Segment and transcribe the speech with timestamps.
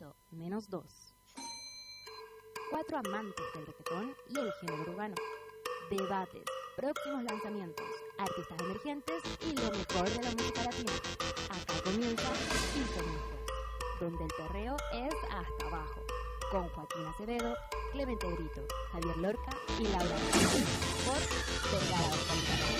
[0.00, 0.82] piso menos 2.
[2.70, 5.14] Cuatro amantes del reggaetón y el género urbano.
[5.90, 6.44] Debates,
[6.76, 7.86] próximos lanzamientos,
[8.18, 10.92] artistas emergentes y lo mejor de la música latina.
[11.50, 12.30] Acá comienza
[12.72, 13.24] Piso menos
[14.00, 16.00] 2, donde el perreo es hasta abajo.
[16.50, 17.54] Con Joaquín Acevedo,
[17.92, 18.62] Clemente Brito,
[18.92, 20.16] Javier Lorca y Laura
[21.04, 21.18] por
[21.72, 22.70] Vergara 240.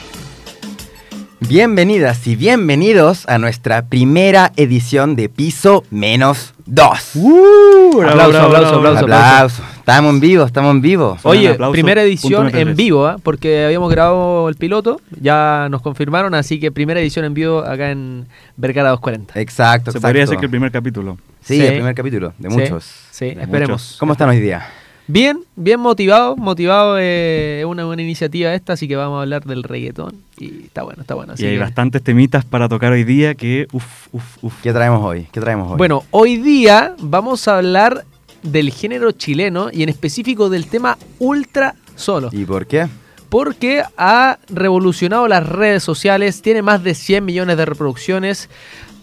[1.41, 7.11] Bienvenidas y bienvenidos a nuestra primera edición de Piso Menos 2.
[7.17, 8.99] Uh, bravo, Aplauso, bravo, aplauso, bravo.
[9.25, 9.63] aplauso.
[9.79, 11.19] Estamos en vivo, estamos en vivo.
[11.25, 12.77] Oye, primera edición en MP3.
[12.77, 13.17] vivo, ¿ah?
[13.21, 17.91] porque habíamos grabado el piloto, ya nos confirmaron, así que primera edición en vivo acá
[17.91, 19.41] en Vergara 240.
[19.41, 20.01] Exacto, Se exacto.
[20.09, 21.19] podría decir que el primer capítulo.
[21.43, 21.67] Sí, Sí.
[21.67, 22.85] el primer capítulo, de Sí, muchos.
[23.11, 23.83] Sí, De esperemos.
[23.83, 23.97] muchos.
[23.99, 24.65] ¿Cómo están hoy día?
[25.13, 29.45] Bien, bien motivado, motivado eh, es una buena iniciativa esta, así que vamos a hablar
[29.45, 31.33] del reggaetón y está bueno, está bueno.
[31.33, 34.55] así y hay que- bastantes temitas para tocar hoy día que, uff, uff, uff.
[34.63, 35.27] ¿Qué traemos hoy?
[35.33, 35.79] ¿Qué traemos hoy?
[35.79, 38.05] Bueno, hoy día vamos a hablar
[38.45, 42.31] del género chileno y en específico del tema ultra solo.
[42.33, 42.87] ¿Y por qué?
[43.31, 48.49] porque ha revolucionado las redes sociales, tiene más de 100 millones de reproducciones,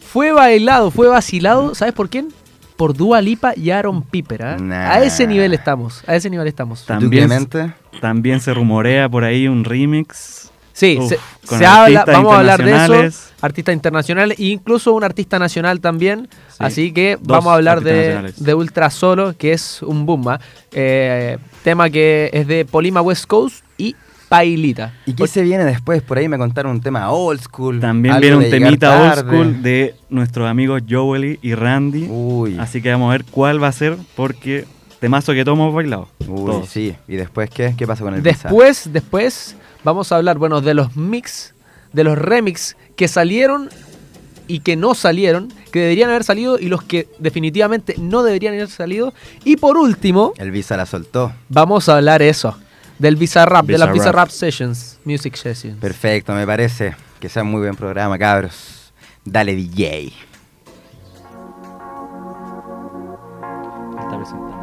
[0.01, 2.27] fue bailado, fue vacilado, ¿sabes por quién?
[2.77, 4.43] Por Dua Lipa y Aaron Piper.
[4.43, 4.57] ¿ah?
[4.57, 4.91] Nah.
[4.91, 6.85] A ese nivel estamos, a ese nivel estamos.
[6.85, 7.73] Ta- ¿Tú, También-?
[7.99, 10.51] También se rumorea por ahí un remix.
[10.73, 11.11] Sí, Uf,
[11.57, 13.33] se, habla, vamos a hablar de eso, internacionales.
[13.41, 18.31] artistas internacionales e incluso un artista nacional también, Sí, así que vamos a hablar de,
[18.37, 20.39] de Ultra Solo, que es un boom, ¿ah?
[20.71, 23.95] Eh, tema que es de Polima West Coast y
[24.29, 24.93] Pailita.
[25.05, 26.01] ¿Y qué se viene después?
[26.01, 27.79] Por ahí me contaron un tema old school.
[27.79, 32.07] También viene un temita old school de nuestros amigos Joely y Randy.
[32.09, 34.65] Uy, Así que vamos a ver cuál va a ser porque
[34.99, 36.09] temazo que todos hemos bailado.
[36.19, 36.69] uy, Todos.
[36.69, 36.95] sí.
[37.07, 37.73] ¿Y después qué?
[37.77, 38.49] ¿Qué pasa con el Visa?
[38.49, 41.53] Después, después vamos a hablar, bueno, de los mix,
[41.93, 43.69] de los remix que salieron
[44.49, 48.69] y que no salieron, que deberían haber salido y los que definitivamente no deberían haber
[48.69, 49.13] salido.
[49.45, 51.31] Y por último, El Visa la soltó.
[51.49, 52.57] vamos a hablar eso,
[52.99, 54.27] del Bizarrap, de las Bizarrap.
[54.27, 55.79] Bizarrap Sessions, Music Sessions.
[55.79, 56.95] Perfecto, me parece.
[57.19, 58.93] Que sea un muy buen programa, cabros.
[59.25, 60.13] Dale, DJ.
[63.99, 64.56] Está presentando.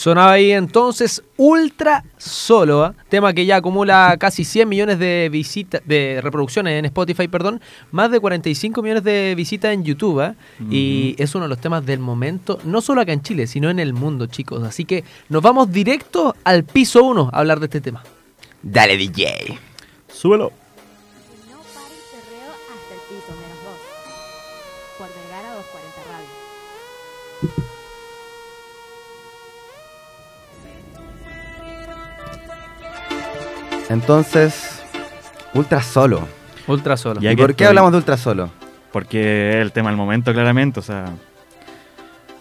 [0.00, 2.94] Sonaba ahí entonces Ultra Solo, ¿ah?
[3.10, 7.60] tema que ya acumula casi 100 millones de visitas, de reproducciones en Spotify, perdón,
[7.90, 10.36] más de 45 millones de visitas en YouTube, ¿ah?
[10.70, 13.78] y es uno de los temas del momento, no solo acá en Chile, sino en
[13.78, 14.62] el mundo, chicos.
[14.62, 18.02] Así que nos vamos directo al piso 1 a hablar de este tema.
[18.62, 19.58] Dale, DJ.
[20.10, 20.50] Súbelo.
[33.90, 34.80] Entonces,
[35.52, 36.26] Ultra Solo.
[36.68, 37.20] Ultra Solo.
[37.20, 38.48] Y ¿Y aquí por qué hablamos de Ultra Solo?
[38.92, 40.78] Porque es el tema del momento, claramente.
[40.78, 41.06] O sea,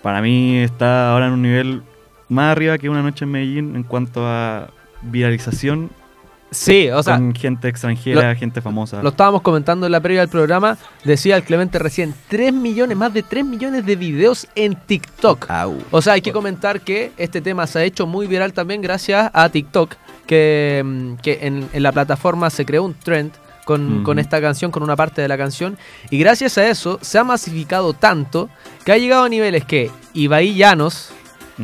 [0.04, 1.81] para mí está ahora en un nivel
[2.30, 4.69] más arriba que una noche en Medellín en cuanto a
[5.01, 5.90] viralización
[6.51, 9.04] Sí, o sea, con gente extranjera, gente famosa.
[9.04, 10.78] Lo estábamos comentando en la previa del programa.
[11.04, 15.50] Decía el Clemente recién, 3 millones, más de 3 millones de videos en TikTok.
[15.50, 15.78] Au.
[15.92, 19.30] O sea, hay que comentar que este tema se ha hecho muy viral también gracias
[19.31, 19.96] a TikTok,
[20.30, 23.31] que, mm, que en, en la plataforma se creó un trend
[23.66, 25.78] con, esta canción, con una parte de la canción,
[26.10, 28.50] y gracias a eso se ha masificado tanto
[28.84, 31.12] que ha llegado a niveles que Ibai Llanos,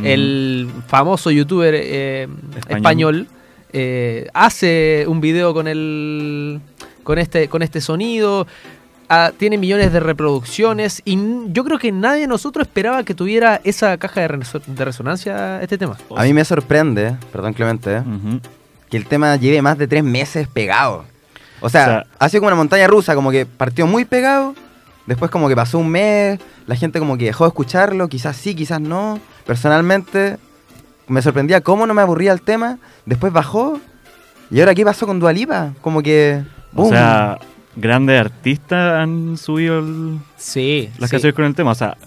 [0.04, 2.28] el famoso youtuber eh,
[2.58, 3.28] español, Español.
[3.72, 6.60] eh, hace un video con el
[7.04, 8.46] con este con este sonido
[9.10, 11.18] ah, tiene millones de reproducciones y
[11.52, 15.62] yo creo que nadie de nosotros esperaba que tuviera esa caja de, reso- de resonancia
[15.62, 18.02] este tema A mí me sorprende, perdón Clemente,
[18.90, 21.06] que el tema lleve más de tres meses pegado.
[21.62, 24.54] O sea, O sea- ha sido como una montaña rusa, como que partió muy pegado,
[25.06, 28.56] después como que pasó un mes, la gente como que dejó de escucharlo, quizás sí,
[28.56, 29.19] quizás no.
[29.46, 30.38] Personalmente,
[31.08, 33.80] me sorprendía cómo no me aburría el tema, después bajó,
[34.51, 36.44] y ahora qué pasó con Dualipa, como que...
[36.75, 36.90] O ¡boom!
[36.90, 37.38] sea,
[37.75, 41.13] grandes artistas han subido el- sí las sí.
[41.16, 41.72] canciones con el tema.
[41.72, 41.98] O sea,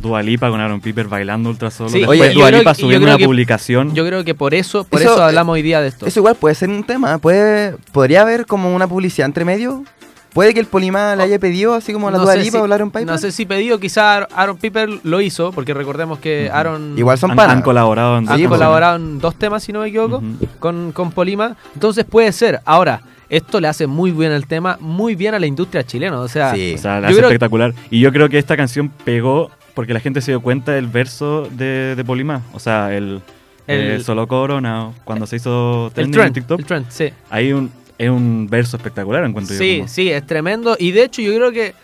[0.00, 1.88] Dualipa con Aaron Piper bailando ultra solo.
[1.90, 3.94] Sí, Después oye, Dualipa subiendo una que- publicación.
[3.94, 6.20] yo creo que por eso por Eso, eso, eh, hablamos hoy día de esto Eso
[6.20, 9.84] igual puede ser un tema, puede, podría haber como una publicidad entre medio.
[10.32, 12.64] Puede que el Polima le haya pedido, así como la No Dua sé Lipa si-
[12.64, 13.06] o la Aaron Piper.
[13.06, 16.50] no sé si pedido quizá Aaron Piper lo hizo porque recordemos que.
[16.52, 17.56] Aaron Igual son han, panas.
[17.56, 20.20] han colaborado en han dos colaborado en dos temas si no me equivoco
[20.58, 21.56] con, con Polima.
[21.74, 22.60] Entonces puede ser.
[22.64, 26.20] Ahora, esto le hace muy bien el tema, muy bien a la industria chilena.
[26.20, 26.74] O sea, Sí.
[26.74, 27.74] O sea, la Yo hace creo- espectacular.
[27.90, 31.48] Y yo creo que esta canción pegó porque la gente se dio cuenta del verso
[31.50, 32.42] de, de Polima.
[32.52, 33.20] O sea, el,
[33.66, 36.60] El- el solo corona, cuando se hizo el trending en trend, TikTok.
[36.60, 37.08] el trend, sí.
[37.30, 39.78] Hay un, es un verso espectacular, encuentro Sí, yo.
[39.82, 40.76] como- sí, es tremendo.
[40.78, 41.74] Y de hecho, yo creo que,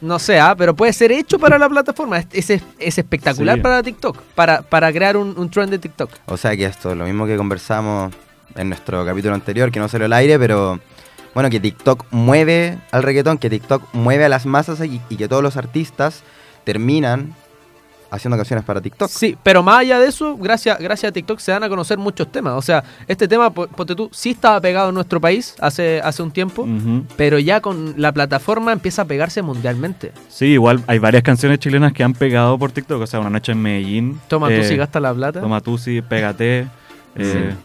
[0.00, 2.18] no sé, ah, pero puede ser hecho para la plataforma.
[2.18, 3.60] Es, es, es espectacular Sí.
[3.62, 6.10] para TikTok, para, para crear un, un trend de TikTok.
[6.26, 8.14] O sea que esto, lo mismo que conversamos
[8.56, 10.80] en nuestro capítulo anterior, que no salió al aire, pero
[11.34, 15.28] bueno, que TikTok mueve al reggaetón, que TikTok mueve a las masas y, y que
[15.28, 16.22] todos los artistas
[16.64, 17.34] terminan
[18.10, 19.08] haciendo canciones para TikTok.
[19.10, 22.30] Sí, pero más allá de eso, gracias, gracias a TikTok se dan a conocer muchos
[22.30, 22.52] temas.
[22.54, 26.22] O sea, este tema, po- ponte tú, sí estaba pegado en nuestro país hace, hace
[26.22, 26.64] un tiempo,
[27.16, 30.12] pero ya con la plataforma empieza a pegarse mundialmente.
[30.28, 33.02] Sí, igual hay varias canciones chilenas que han pegado por TikTok.
[33.02, 34.20] O sea, Una Noche en Medellín.
[34.28, 35.40] Toma tú eh, si gasta la plata.
[35.40, 36.68] Toma tú si pégate.
[37.16, 37.56] eh, Sí,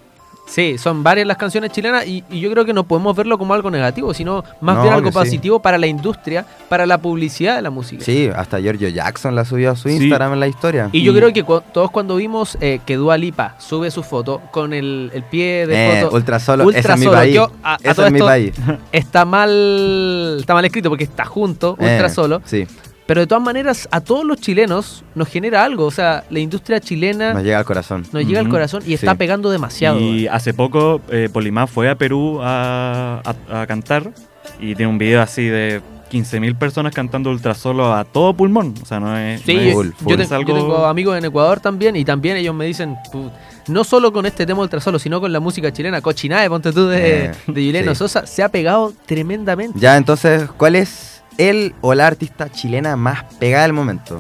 [0.78, 3.70] son varias las canciones chilenas y, y yo creo que no podemos verlo como algo
[3.72, 5.14] negativo, sino más No, bien algo sí.
[5.14, 8.04] positivo para la industria, para la publicidad de la música.
[8.04, 9.96] Sí, hasta Giorgio Jackson la subió a su Sí.
[9.96, 10.90] Instagram en la historia.
[10.92, 14.04] Y yo Y- creo que cu- todos cuando vimos eh, que Dua Lipa sube su
[14.04, 17.18] foto con el, el pie de Eh, foto ultra solo, Ultra ese es mi Solo,
[17.18, 17.36] país.
[17.36, 18.54] yo, a- a ese todo es mi esto- país.
[18.92, 22.66] está mal está mal escrito porque está junto, Eh, ultra solo, Sí.
[23.10, 25.86] Pero de todas maneras, a todos los chilenos nos genera algo.
[25.86, 28.06] O sea, la industria chilena Nos llega al corazón.
[28.12, 28.94] nos llega al corazón y Sí.
[28.94, 30.00] está pegando demasiado.
[30.00, 34.12] Y hace poco eh, Polimá fue a Perú a, a- a cantar
[34.60, 38.76] y tiene un video así de 15.000 personas cantando ultra solo a todo pulmón.
[38.82, 40.16] O sea, no es, Sí, no yo, es- full, yo full.
[40.16, 43.32] te- es yo algo- tengo amigos en Ecuador también y también ellos me dicen, "Pu-
[43.70, 46.88] no solo con este tema ultra solo, sino con la música chilena, Cochinae, ponte tú
[46.88, 47.98] de, Eh, de Juliano sí.
[48.00, 49.80] Sosa, se ha pegado tremendamente.
[49.80, 54.20] Ya, entonces, ¿cuál es el o la artista chilena más pegada del momento?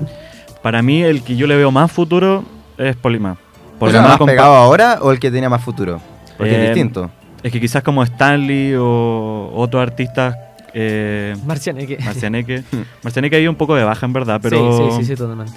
[0.61, 2.43] Para mí, el que yo le veo más futuro
[2.77, 3.37] es Polimá.
[3.81, 6.01] ¿El más compa- pegado ahora o el que tenía más futuro?
[6.37, 7.09] Porque Eh, es distinto.
[7.41, 10.35] Es que quizás como Stanley o otros artistas,
[10.73, 11.97] eh, Marcianeque.
[12.03, 12.63] Marcianeque.
[13.03, 15.53] Marcianeque ha ido un poco de baja en verdad, pero, Sí, sí, sí, sí, totalmente.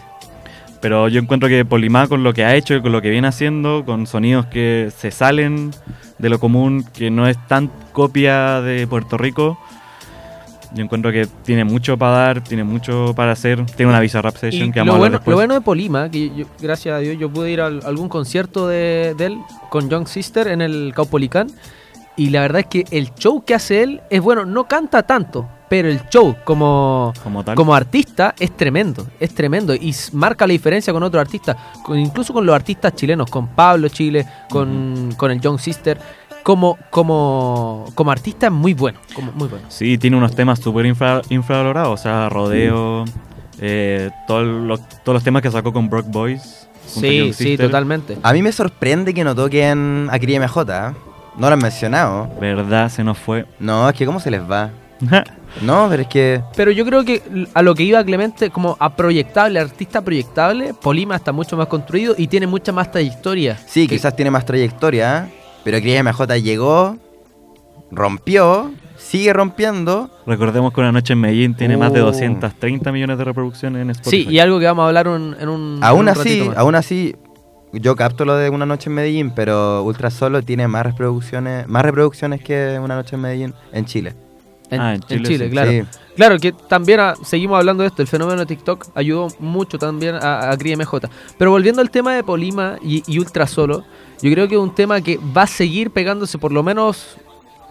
[0.80, 3.26] pero yo encuentro que Polimá con lo que ha hecho y con lo que viene
[3.26, 5.72] haciendo, con sonidos que se salen
[6.18, 9.58] de lo común, que no es tan copia de Puerto Rico,
[10.74, 13.64] yo encuentro que tiene mucho para dar, tiene mucho para hacer.
[13.76, 16.10] Tiene una Visa Rap Session Y que lo vamos hablar bueno, lo bueno de Polima,
[16.10, 19.38] que yo- gracias a Dios yo pude ir a algún concierto de, de él
[19.70, 21.48] con Young Sister en el Caupolicán.
[22.16, 25.48] Y la verdad es que el show que hace él es bueno, no canta tanto,
[25.70, 27.54] pero el show como, como tal.
[27.56, 32.34] como artista es tremendo, es tremendo y marca la diferencia con otros artistas, con- incluso
[32.34, 35.98] con los artistas chilenos, con Pablo Chile, con, con el Young Sister,
[36.42, 39.66] como, como, como artista es muy bueno, como, muy bueno.
[39.68, 43.04] Sí, tiene unos temas súper infra- infravalorados, o sea, rodeo,
[43.60, 46.68] eh, todos los, todos los temas que sacó con Brock Boys.
[46.86, 48.18] Sí, sí, totalmente.
[48.22, 50.60] A mí me sorprende que no toquen a Cris MJ.
[50.88, 50.92] ¿eh?
[51.38, 52.28] No lo han mencionado.
[52.40, 53.46] Verdad, se nos fue.
[53.58, 54.70] No, es que ¿cómo se les va?
[55.60, 56.42] No, pero es que...
[56.56, 57.22] Pero yo creo que
[57.52, 62.14] a lo que iba Clemente, como a proyectable, artista proyectable, Polima está mucho más construido
[62.16, 63.58] y tiene mucha más trayectoria.
[63.66, 65.41] Sí, Que- quizás tiene más trayectoria, ¿eh?
[65.64, 66.96] Pero Cris MJ llegó,
[67.90, 70.10] rompió, sigue rompiendo.
[70.26, 72.06] Recordemos que Una Noche en Medellín tiene más de Oh.
[72.06, 74.24] 230 millones de reproducciones en Spotify.
[74.24, 75.76] Sí, y algo que vamos a hablar un- en un.
[75.78, 76.56] en Aún un así, más.
[76.56, 77.16] aún así,
[77.72, 81.82] yo capto lo de Una Noche en Medellín, pero Ultra Solo tiene más reproducciones, más
[81.84, 84.14] reproducciones que Una Noche en Medellín en Chile.
[84.70, 85.50] En, Ah, en en Chile, Chile, sí.
[85.50, 85.70] claro.
[85.70, 85.82] Sí.
[86.16, 88.00] Claro, que también ah, seguimos hablando de esto.
[88.00, 91.08] El fenómeno de TikTok ayudó mucho también a, a Cris MJ.
[91.38, 93.84] Pero volviendo al tema de Polima y, y Ultra Solo,
[94.22, 97.16] yo creo que es un tema que va a seguir pegándose por lo menos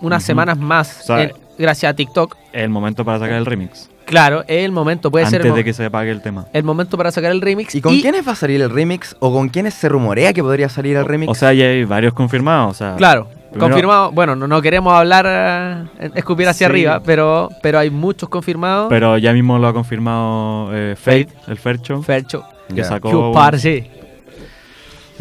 [0.02, 2.36] unas semanas más O sea, en- gracias a TikTok.
[2.54, 3.90] Es el momento para sacar el remix.
[4.06, 6.48] Claro, es el momento, puede antes ser mo- de que se apague el tema.
[6.52, 7.74] el momento para sacar el remix.
[7.76, 9.16] ¿Y con quiénes va a salir el remix?
[9.20, 11.32] ¿O con quiénes se rumorea que podría salir el remix?
[11.32, 12.72] O sea, ya hay varios confirmados.
[12.72, 14.12] O sea, Claro, Primero- confirmado.
[14.12, 16.72] Bueno, no, no queremos hablar, eh, escupir hacia Sí.
[16.72, 18.88] arriba, pero, pero hay muchos confirmados.
[18.90, 22.44] pero ya mismo lo ha confirmado eh, Fate, el Fercho, Fercho,
[22.74, 23.10] que sacó.
[23.10, 23.90] que un- parce.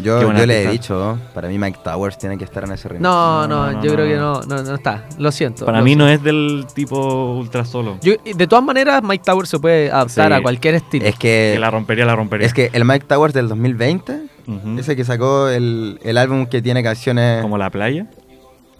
[0.01, 3.01] Yo le he dicho, para mí Mike Towers tiene que estar en ese remix.
[3.03, 4.41] No, No, no, no, yo no, creo que no.
[4.63, 5.05] no, está.
[5.17, 5.65] Lo siento.
[5.65, 6.05] Para lo mí siento.
[6.05, 7.97] no es del tipo ultra solo.
[8.01, 10.37] Yo- de todas maneras, Mike Tower se puede adaptar Sí.
[10.37, 11.05] a cualquier estilo.
[11.05, 12.47] Es Que que, la rompería, la rompería.
[12.47, 14.79] es que el Mike Towers del 2020, Ujú.
[14.79, 17.41] ese que sacó el, el álbum que tiene canciones...
[17.41, 18.07] Como la playa.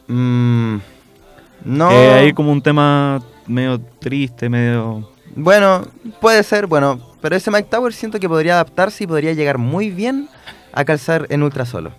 [0.08, 0.78] Mm,
[1.66, 1.90] no...
[1.90, 5.10] Que hay como un tema medio triste, medio.
[5.36, 5.86] Bueno,
[6.20, 9.90] puede ser, bueno, pero ese Mike Towers siento que podría adaptarse y podría llegar muy
[9.90, 10.28] bien
[10.74, 11.92] a calzar en Ultra Solo.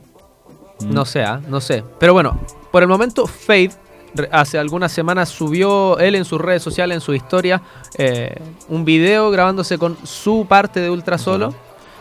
[0.80, 1.84] mm, No sé, ah, no sé.
[1.98, 2.38] Pero bueno,
[2.70, 3.72] por el momento, Faith
[4.14, 7.62] re- hace algunas semanas subió él en sus redes sociales, en su historia,
[7.98, 8.34] eh,
[8.68, 11.54] un video grabándose con su parte de Ultra Solo.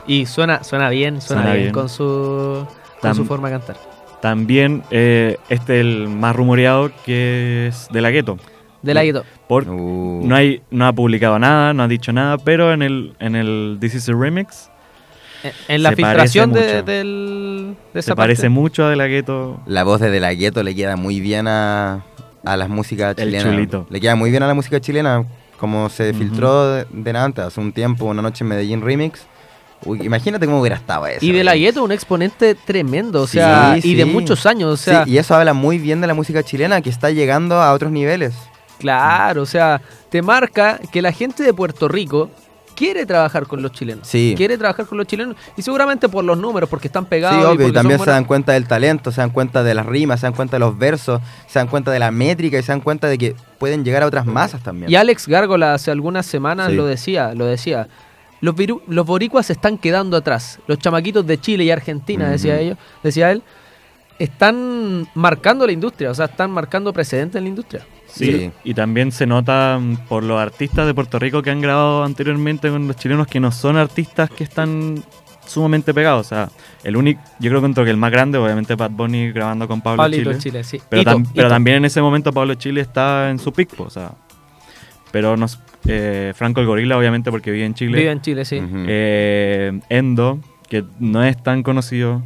[0.08, 1.74] Y suena, suena bien, suena, Suena bien, bien.
[1.74, 2.66] con su,
[3.02, 3.78] con Tam- su forma de cantar.
[4.20, 8.38] También eh, este el más rumoreado que es de la gueto.
[8.82, 9.04] De la.
[9.48, 10.22] Por, Uh.
[10.26, 13.78] no, hay, no ha publicado nada, no ha dicho nada, pero en el, en el
[13.80, 14.71] This is a Remix
[15.44, 18.16] En, en la Se filtración de, del, de esa se parte.
[18.34, 19.60] parece mucho a de la gueto.
[19.66, 22.04] La voz de De La Ghetto le queda muy bien a,
[22.44, 23.52] a las músicas El chilenas.
[23.54, 23.88] chulito.
[23.90, 25.26] Le queda muy bien a la música chilena.
[25.60, 29.22] Como se filtró de, de antes, hace un tiempo, una noche en Medellín remix.
[29.86, 31.24] Uy, imagínate cómo hubiera estado eso.
[31.26, 34.10] Y de la gueto, un exponente tremendo, o Sí, sea, y de sí.
[34.10, 37.10] muchos años, o sea, y eso habla muy bien de la música chilena que está
[37.12, 38.34] llegando a otros niveles.
[38.80, 42.30] claro, o sea, te marca que la gente de Puerto Rico
[42.82, 44.08] quiere trabajar con los chilenos.
[44.08, 44.34] Sí.
[44.36, 47.40] Quiere trabajar con los chilenos y seguramente por los números, porque están pegados.
[47.40, 50.20] Sí, obvio, y también se dan cuenta del talento, se dan cuenta de las rimas,
[50.22, 52.82] se dan cuenta de los versos, se dan cuenta de la métrica y se dan
[52.82, 54.90] cuenta de que pueden llegar a otras masas también.
[54.92, 56.76] Y Alex Gárgola hace algunas semanas Sí.
[56.76, 57.88] lo decía, lo decía.
[58.42, 60.58] Los, viru- los boricuas se están quedando atrás.
[60.66, 63.44] Los chamaquitos de Chile y Argentina, decía ellos, decía él,
[64.20, 67.86] están marcando la industria, o sea, están marcando precedentes en la industria.
[68.14, 68.26] Sí.
[68.32, 68.52] Sí.
[68.64, 72.70] Y también se nota mm, por los artistas de Puerto Rico que han grabado anteriormente
[72.70, 75.04] con los chilenos que no son artistas que están
[75.46, 76.28] sumamente pegados.
[76.28, 76.50] O sea,
[76.84, 79.82] el único, yo creo que entró que el más grande, obviamente Bad Bunny grabando con
[79.82, 80.40] Pablo Pablito Chile.
[80.40, 80.82] Chile, sí.
[80.90, 84.12] Pero, tam- pero también en ese momento Pablo Chile está en su pico, o sea.
[85.12, 87.98] Pero nos, eh, Franco el Gorila, obviamente, porque vive en Chile.
[87.98, 88.62] Vive en Chile, sí.
[88.88, 90.40] Eh, Endo,
[90.70, 92.24] que no es tan conocido.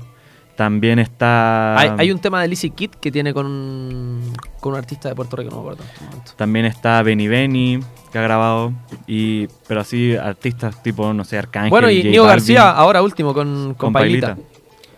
[0.56, 1.78] También está.
[1.78, 5.16] Hay, hay un tema de Lizzy Kid que tiene con un, con un artista de
[5.16, 6.32] Puerto Rico, no me acuerdo en este momento.
[6.38, 7.80] También está Benny Benny,
[8.12, 8.72] que ha grabado.
[9.06, 11.72] Y, pero así, artistas tipo, no sé, Arcángel.
[11.72, 14.36] bueno, y J Nico Balvin, García, ahora último, con, con, con Pailita.
[14.36, 14.50] Pailita.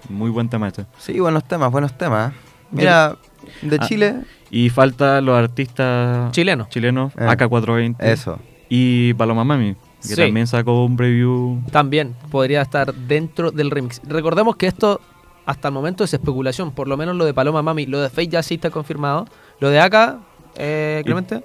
[0.09, 0.85] Muy buen tema este.
[0.99, 2.33] Sí, buenos temas, buenos temas.
[2.71, 3.15] Mira,
[3.61, 3.85] de Ah.
[3.87, 4.15] Chile,
[4.49, 6.67] Y falta los artistas Chileno.
[6.69, 7.25] chilenos, Eh.
[7.27, 7.95] AK420.
[7.99, 8.39] eso.
[8.69, 10.15] Y Paloma Mami, que Sí.
[10.15, 11.61] también sacó un preview.
[11.71, 14.01] También podría estar dentro del remix.
[14.07, 15.01] Recordemos que esto
[15.47, 18.27] hasta el momento es especulación, por lo menos lo de Paloma Mami, lo de Fate
[18.27, 19.25] ya sí está confirmado.
[19.61, 20.19] Lo de Aka,
[20.57, 21.41] eh, Clemente,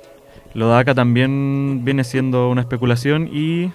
[0.54, 3.70] Lo de AK también viene siendo una especulación y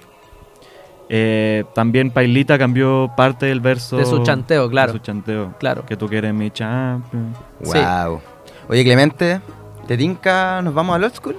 [1.07, 4.91] eh, también Pailita cambió parte del verso de su chanteo, claro.
[4.91, 5.55] de su chanteo.
[5.59, 5.85] Claro.
[5.85, 7.33] Que tú quieres mi champion.
[7.63, 7.79] Sí.
[7.79, 8.19] Wow.
[8.67, 9.39] Oye, Clemente,
[9.87, 10.61] ¿te tinca?
[10.61, 11.37] ¿Nos vamos al old school?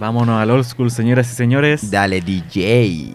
[0.00, 1.90] Vámonos al old school, señoras y señores.
[1.90, 3.12] Dale, DJ.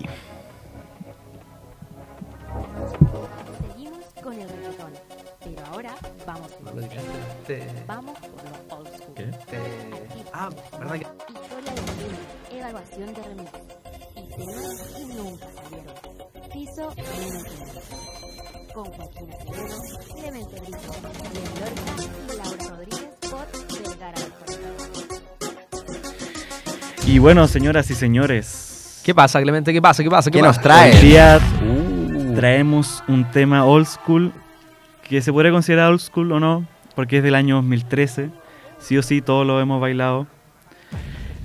[12.74, 12.74] De
[13.24, 13.50] remix.
[14.16, 15.96] Y temas que nunca salieron.
[16.52, 17.82] Piso menos uno.
[18.74, 19.78] Con Joaquín Acevedo,
[20.20, 20.78] Clemente Brito,
[21.34, 21.94] León Lorca
[22.28, 23.48] y Laura Rodríguez por
[23.90, 24.68] Vergara del Puerto.
[27.08, 29.02] Y bueno, señoras y señores.
[29.06, 29.72] ¿Qué pasa, Clemente?
[29.72, 30.04] ¿Qué pasa?
[30.04, 30.30] ¿Qué pasa?
[30.30, 30.94] ¿Qué ¿Qué nos trae?
[30.94, 32.36] Hoy día Uh.
[32.36, 34.34] traemos un tema old school
[35.08, 38.30] que se puede considerar old school o no, porque es del año 2013.
[38.80, 40.28] Sí o sí, todos lo hemos bailado.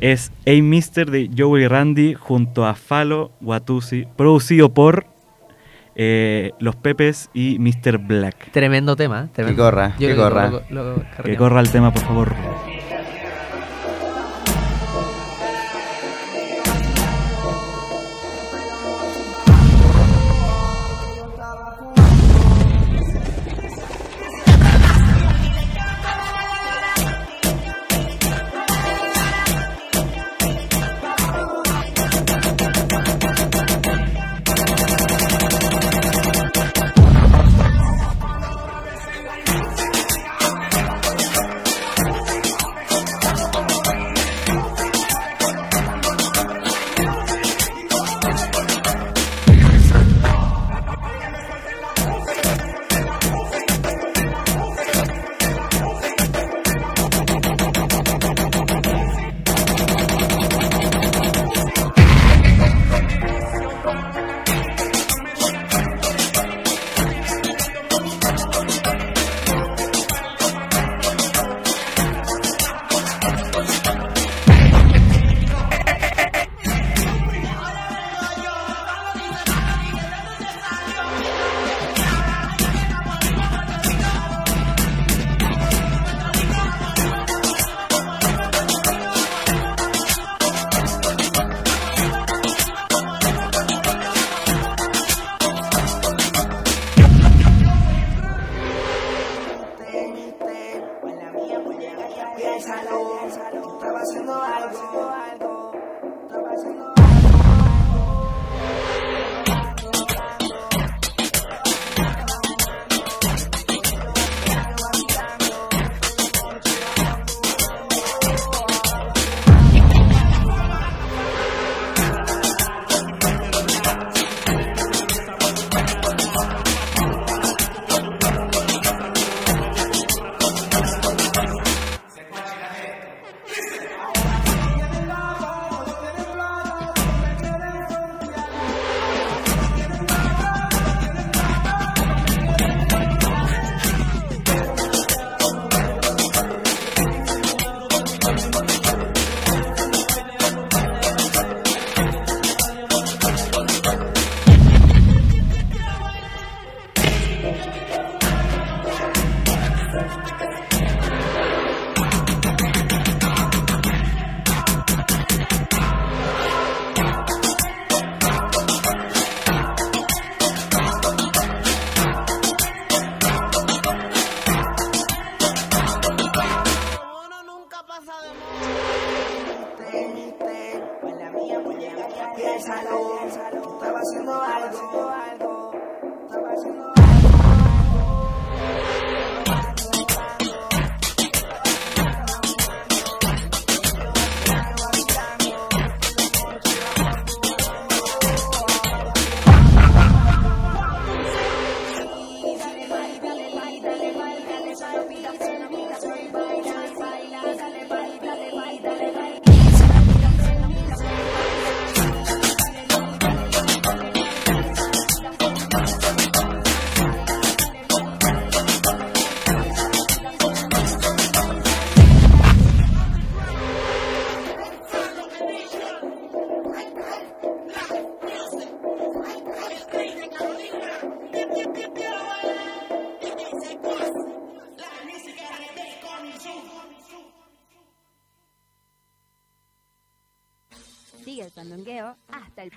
[0.03, 5.07] Es A Mister de Joey Randy junto a Falo Watusi, producido por
[5.95, 7.99] eh, Los Pepes y Mr.
[7.99, 8.51] Black.
[8.51, 9.21] Tremendo tema.
[9.21, 9.27] ¿eh?
[9.29, 9.63] Que Tremendo.
[9.63, 10.51] corra, Yo que corra.
[10.51, 12.35] lo- lo- lo Que corra el tema, por favor.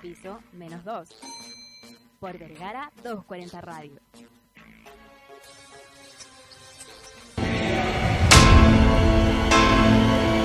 [0.06, 1.08] Piso menos 2.
[2.20, 4.00] Por Vergara 240 Radio.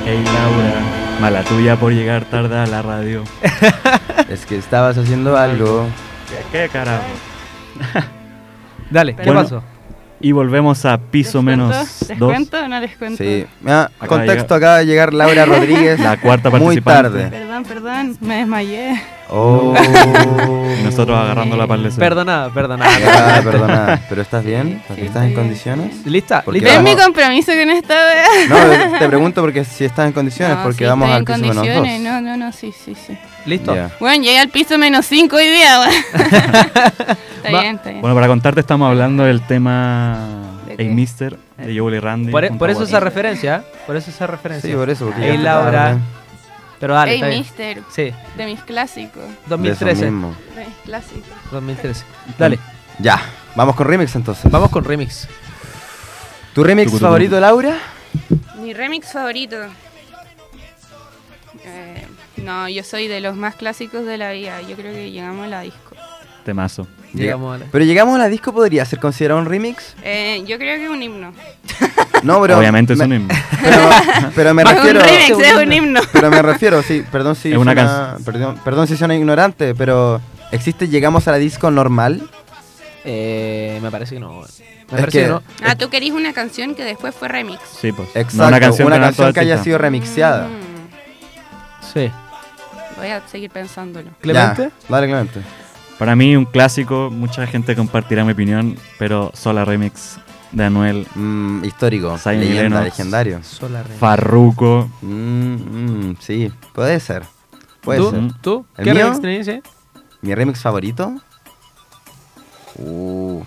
[0.06, 3.22] Hey Laura, mala tuya por llegar tarde a la radio.
[4.28, 5.86] Es que estabas haciendo algo.
[6.28, 7.02] ¿Qué, qué carajo?
[8.90, 9.62] Dale, ¿qué Bueno, pasó?
[10.20, 12.06] Y volvemos a piso ¿Les menos cuento?
[12.08, 12.30] ¿Les dos.
[12.32, 13.24] cuento o no les cuento?
[13.24, 13.46] Sí.
[14.06, 15.98] Contexto, acaba de llegar Laura Rodríguez.
[15.98, 17.22] La cuarta Muy participante.
[17.22, 17.44] tarde.
[17.64, 19.02] Perdón, perdón, me desmayé.
[19.28, 19.74] Oh.
[20.78, 22.04] Y nosotros agarrando la palestra.
[22.04, 22.98] Perdonada, perdonada.
[22.98, 24.00] Ya, perdona.
[24.08, 24.82] ¿Pero estás bien?
[24.94, 25.34] Sí, ¿Estás en bien.
[25.40, 26.06] condiciones?
[26.06, 26.42] ¿Lista?
[26.50, 26.68] ¿Lista?
[26.70, 28.26] ¿Ves mi compromiso con esta wea?
[28.92, 31.56] No, te pregunto porque si estás en condiciones, No, porque sí, vamos al piso menos
[31.66, 32.00] dos.
[32.00, 33.16] No, no, no, sí, sí, sí.
[33.46, 33.74] ¿Listo?
[34.00, 35.94] Bueno, llegué al piso menos 5 hoy día, weón.
[36.32, 38.00] está Va- bien, está bien.
[38.00, 40.18] Bueno, para contarte estamos hablando del tema
[40.66, 40.88] ¿De Hey?
[40.88, 42.32] Mister de Joel y Randy.
[42.32, 43.62] Por, e- por eso esa referencia, ¿eh?
[43.86, 44.68] Por eso esa referencia.
[44.70, 45.06] Sí, por eso.
[45.06, 45.98] Porque Ey, ya Laura.
[46.80, 49.22] Pero dale, hey, mister, Sí, de mis clásicos.
[49.22, 50.04] De eso 2013.
[50.10, 50.34] mismo.
[50.56, 51.28] De mis clásicos.
[51.52, 52.04] 2013.
[52.38, 52.58] Dale,
[52.98, 53.22] Ya,
[53.54, 54.50] vamos con remix entonces.
[54.50, 55.28] vamos con remix.
[56.54, 57.76] ¿Tu remix favorito, Laura?
[58.58, 59.56] Mi remix favorito.
[61.64, 62.06] Eh,
[62.38, 64.60] no, yo soy de los más clásicos de la vida.
[64.62, 65.94] Yo creo que llegamos a la disco.
[66.44, 66.86] Temazo.
[67.14, 69.94] Llegamos a la- Pero llegamos a la disco, ¿podría ser considerado un remix?
[70.02, 71.32] Eh, yo creo que es un himno.
[72.22, 72.58] No, pero.
[72.58, 73.34] Obviamente es un himno.
[73.62, 73.78] Pero,
[74.34, 75.00] pero me refiero.
[75.00, 76.00] un remix, es un himno.
[76.12, 80.20] Pero me refiero, sí, perdón si Es una suena- perdón, perdón si suena ignorante, pero
[80.52, 82.28] ¿existe Llegamos a la disco normal?
[83.06, 84.40] Eh, me parece que no.
[84.40, 84.50] Me Es
[84.90, 85.42] parece que, que- no.
[85.64, 87.58] Ah, tú querís una canción que después fue remix.
[87.80, 88.08] Sí, pues.
[88.10, 90.46] Exacto, No una canción, con harto que haya sido remixeada.
[90.48, 92.10] Mm, Sí.
[92.98, 94.10] voy a seguir pensándolo.
[94.20, 94.64] ¿Clemente?
[94.64, 95.40] Ya, dale, Clemente.
[96.00, 100.18] Para mí, un clásico, mucha gente compartirá mi opinión, pero Sola Remix
[100.50, 102.84] de Anuel, Mm, histórico, leyenda, Lennox.
[102.86, 103.44] legendario.
[103.44, 104.00] Sola remix.
[104.00, 104.90] Farruko.
[105.02, 107.22] Mm, mm, sí, puede ser.
[107.82, 108.10] Puede ¿Tú?
[108.10, 108.20] ser.
[108.40, 108.66] ¿Tú?
[108.78, 109.04] ¿El ¿Qué mío?
[109.04, 109.48] remix tenés?
[109.48, 109.62] eh?
[110.22, 111.14] ¿Mi remix favorito?
[112.76, 113.42] Uh.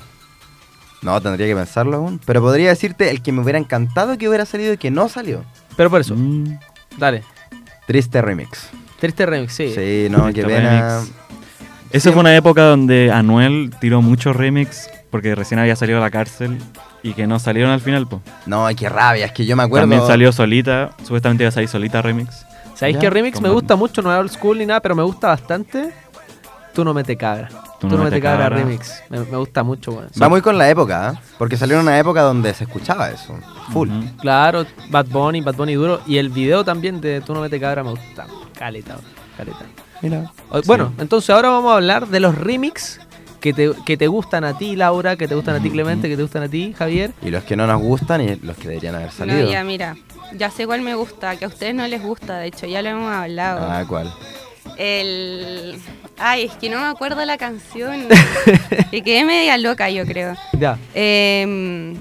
[1.01, 2.21] No, tendría que pensarlo aún.
[2.23, 5.43] Pero podría decirte el que me hubiera encantado que hubiera salido y que no salió.
[5.75, 6.57] Pero por eso, Mm,
[6.97, 7.23] dale.
[7.87, 8.69] Triste remix.
[8.99, 9.73] Triste remix, sí.
[9.75, 10.99] Sí, no, Triste que pena.
[10.99, 11.11] remix.
[11.93, 16.09] Esa fue una época donde Anuel tiró muchos remix porque recién había salido de la
[16.09, 16.57] cárcel
[17.03, 18.07] y que no salieron al final.
[18.07, 18.19] Po.
[18.47, 19.83] No, qué rabia, es que yo me acuerdo.
[19.83, 22.47] También salió Solita, supuestamente iba a salir Solita Remix.
[22.73, 24.01] ¿Sabéis qué remix me gusta mucho?
[24.01, 25.93] No es old school ni nada, pero me gusta bastante.
[26.73, 27.49] Tú no me te cabra.
[27.79, 29.03] Tú, no me te cabra, remix.
[29.09, 30.07] Me, me gusta mucho, weón.
[30.19, 31.19] Va muy con la época, ¿eh?
[31.37, 33.37] porque salió en una época donde se escuchaba eso.
[33.71, 33.89] Full.
[33.89, 34.17] Ujú.
[34.19, 36.01] Claro, Bad Bunny, Bad Bunny duro.
[36.07, 38.25] Y el video también de Tú no me te cabra me gusta.
[38.57, 39.05] Caleta, weón,
[39.37, 39.65] caleta.
[40.49, 42.99] O- Bueno, entonces ahora vamos a hablar de los remix
[43.39, 46.15] que te, que te gustan a ti, Laura, que te gustan a ti, Clemente, que
[46.15, 47.11] te gustan a ti, Javier.
[47.21, 49.43] Y los que no nos gustan y los que deberían haber salido.
[49.43, 49.95] No, ya, mira.
[50.35, 52.89] Ya sé cuál me gusta, que a ustedes no les gusta, de hecho, ya lo
[52.89, 53.67] hemos hablado.
[53.69, 54.11] Ah, ¿cuál?
[54.77, 55.75] El.
[56.17, 58.07] Ay, es que no me acuerdo la canción.
[58.91, 60.35] y quedé media loca, yo creo.
[60.53, 60.77] Ya.
[60.95, 61.93] Eh,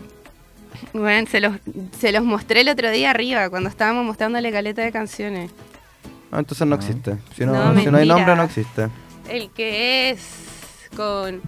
[0.92, 1.54] bueno, se los,
[1.98, 5.50] se los mostré el otro día arriba, cuando estábamos mostrándole caleta de canciones.
[6.32, 7.18] No, entonces no existe.
[7.36, 8.88] Si no, No, si no hay nombre, no existe.
[9.28, 11.42] El que es con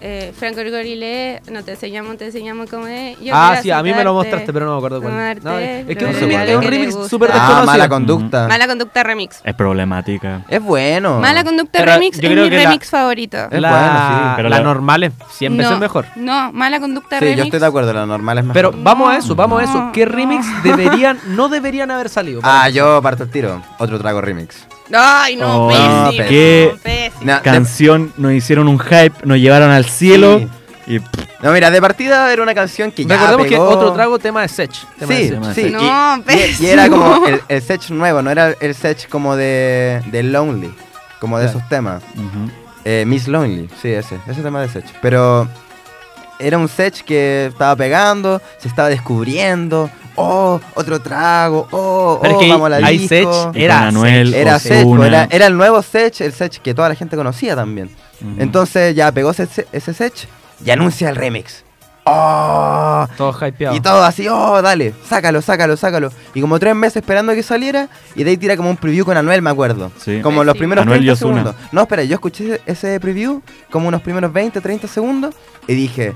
[0.00, 3.18] eh, Franco Gorile, no te enseñamos, te enseñamos cómo es.
[3.20, 5.12] Yo ah, sí, a mí me lo mostraste, pero no me acuerdo cuál.
[5.14, 7.66] amarte, No, es que es un no remix, es un súper Ah, desconocido.
[7.66, 8.48] mala conducta.
[8.48, 9.40] Mala conducta remix.
[9.44, 10.42] Es problemática.
[10.48, 11.20] Es bueno.
[11.20, 13.36] Mala conducta Pero remix yo es mi que la- remix favorito.
[13.50, 16.06] Es la, bueno, sí, pero la la- normal es 100 veces no, mejor.
[16.16, 17.38] No, mala conducta Sí, remix.
[17.38, 18.54] yo estoy de acuerdo, la normal es mejor.
[18.54, 19.90] Pero vamos a eso, vamos a eso.
[19.92, 22.40] ¿Qué remix deberían, no deberían haber salido?
[22.44, 23.60] Ah, yo parto el tiro.
[23.78, 24.66] Otro trago remix.
[24.92, 25.88] Ay, no, Oh, pésimo.
[26.02, 26.74] no, ¿qué?
[26.82, 27.32] pésimo.
[27.42, 30.38] Canción, nos hicieron un hype, nos llevaron al cielo.
[30.38, 30.48] Sí.
[30.86, 33.68] Y pff, no, mira, de partida era una canción que ya Recordemos que pegó.
[33.68, 34.72] otro trago tema de Sech.
[34.98, 35.54] tema de Sí, Sech.
[35.66, 35.70] sí.
[35.70, 36.68] No, y- y, y, pésimo.
[36.68, 40.72] era como el, el Sech nuevo, no era el Sech como de, de Lonely,
[41.20, 41.58] como de Claro.
[41.58, 42.02] esos temas.
[42.14, 42.50] ujú.
[42.86, 44.86] Eh, Miss Lonely, sí, ese, ese tema de Sech.
[45.02, 45.46] Pero
[46.38, 49.90] era un Sech que estaba pegando, se estaba descubriendo.
[50.16, 51.68] Oh, otro trago.
[51.70, 53.52] Oh, Pero es oh, que vamos a la hay disco.
[53.52, 56.74] Sech, Era con Anuel, Era Sech, pues, era, era el nuevo Sech, el Sech que
[56.74, 57.90] toda la gente conocía también.
[58.38, 60.26] Entonces ya pegó ese, ese Sech
[60.64, 61.64] y anuncia el remix.
[62.10, 63.06] ¡Oh!
[63.16, 63.74] Todo hypeado.
[63.76, 66.10] Y todo así, oh, dale, sácalo, sácalo, sácalo.
[66.34, 69.16] Y como tres meses esperando que saliera, y de ahí tira como un preview con
[69.16, 69.90] Anuel, me acuerdo.
[69.98, 70.20] Sí.
[70.22, 70.58] Como los Sí.
[70.58, 71.42] primeros Anuel 30 y Ozuna.
[71.42, 71.56] segundos.
[71.72, 75.34] No, espera, yo escuché ese preview como unos primeros 20, 30 segundos
[75.66, 76.14] y dije,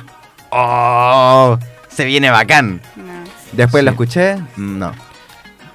[0.50, 2.80] oh, se viene bacán.
[2.96, 3.12] No.
[3.52, 4.92] Después lo escuché, mm, no,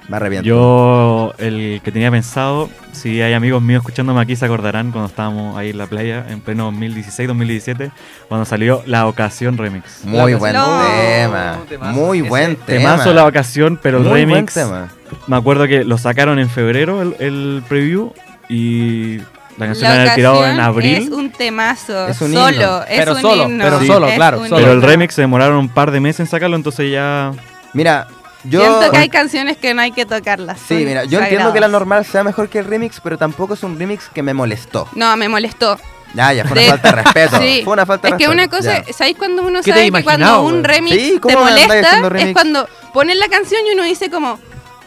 [0.08, 0.46] me arrepiento.
[0.48, 5.56] Yo, el que tenía pensado, si hay amigos míos escuchándome aquí, se acordarán cuando estábamos
[5.56, 7.90] ahí en la playa en pleno 2016-2017,
[8.28, 10.00] cuando salió La Ocasión Remix.
[10.04, 12.66] Muy buen tema, No, muy Ese buen tema.
[12.94, 14.88] Temazo La Ocasión, pero el Muy buen remix, tema.
[15.26, 18.12] me acuerdo que lo sacaron en febrero el, el preview
[18.48, 19.18] y
[19.58, 20.94] la canción la La tirado en abril.
[20.94, 22.06] Es un temazo.
[22.08, 22.50] Es un solo.
[22.50, 22.82] himno.
[22.84, 24.56] Es Pero un solo, himno, pero solo, claro, solo.
[24.56, 27.32] Pero el remix se demoraron un par de meses en sacarlo, entonces ya...
[27.74, 28.06] Mira,
[28.48, 28.60] yo...
[28.60, 30.58] Siento que hay canciones que no hay que tocarlas.
[30.66, 33.62] Sí, mira, yo entiendo que la normal sea mejor que el remix, pero tampoco es
[33.62, 34.88] un remix que me molestó.
[34.94, 35.78] No, me molestó.
[36.14, 37.38] Ya, ya, fue una De- falta de respeto.
[37.42, 37.60] Sí.
[37.64, 38.32] Fue una falta de Es que respeto.
[38.32, 38.92] una cosa, ya.
[38.94, 42.08] ¿sabéis cuando uno ¿Qué te sabe que cuando un remix Sí, te ¿cómo andáis molesta?
[42.08, 42.26] remix?
[42.28, 44.38] Es cuando ponen la canción y uno dice como,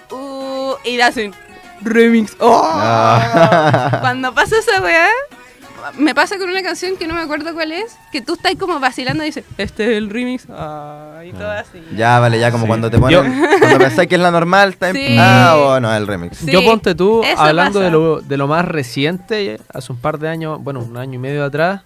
[0.09, 1.33] uh, y le hacen
[1.83, 2.35] remix.
[2.39, 2.61] ¡Oh!
[4.01, 5.07] Cuando pasa esa weá,
[5.97, 8.79] me pasa con una canción que no me acuerdo cuál es, que tú estás como
[8.79, 10.45] vacilando y dices, este es el remix.
[10.49, 11.81] Ah, y todo así.
[11.95, 12.67] Ya, vale, ya como Sí.
[12.67, 14.95] cuando te ponen, cuando pensás que es la normal, está en...
[14.95, 15.15] Sí.
[15.19, 16.37] Ah, bueno, el remix.
[16.37, 17.85] Sí, Yo ponte tú, eso hablando pasa.
[17.85, 21.17] de lo, de lo más reciente, hace un par de años, bueno, un año y
[21.19, 21.81] medio atrás,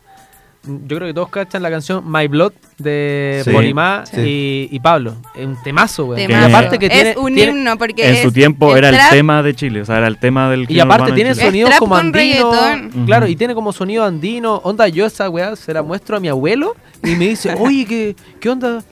[0.66, 3.52] yo creo que todos cachan la canción My Blood de Sí.
[3.52, 4.22] Polimá Sí.
[4.22, 5.16] y, y Pablo.
[5.36, 6.26] Es un temazo, güey.
[6.28, 6.48] Temazo.
[6.48, 8.98] Y aparte que tiene, es un tiene- himno porque En es su tiempo era el
[9.12, 10.66] tema de Chile, o sea, era el tema del...
[10.70, 12.52] y aparte tiene sonidos como andino.
[12.52, 13.06] reggaetón.
[13.06, 14.56] Claro, y tiene como sonido andino.
[14.64, 18.16] Onda, yo esa weá se la muestro a mi abuelo y me dice, oye, ¿qué,
[18.40, 18.84] qué onda?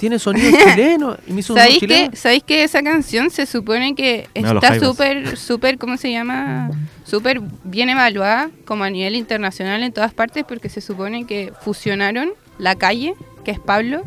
[0.00, 1.16] Tiene sonido chileno.
[1.26, 2.10] Y me hizo un ¿Sabéis chileno.
[2.10, 6.70] que, ¿Sabéis que esa canción se supone que está súper, súper, ¿cómo se llama?
[7.04, 12.30] Súper bien evaluada como a nivel internacional en todas partes porque se supone que fusionaron
[12.58, 14.02] la calle, que es Pablo,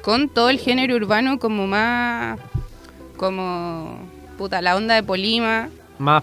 [0.00, 2.38] con todo el género urbano como más,
[3.18, 3.98] como,
[4.38, 6.22] puta, la onda de Polima, Más,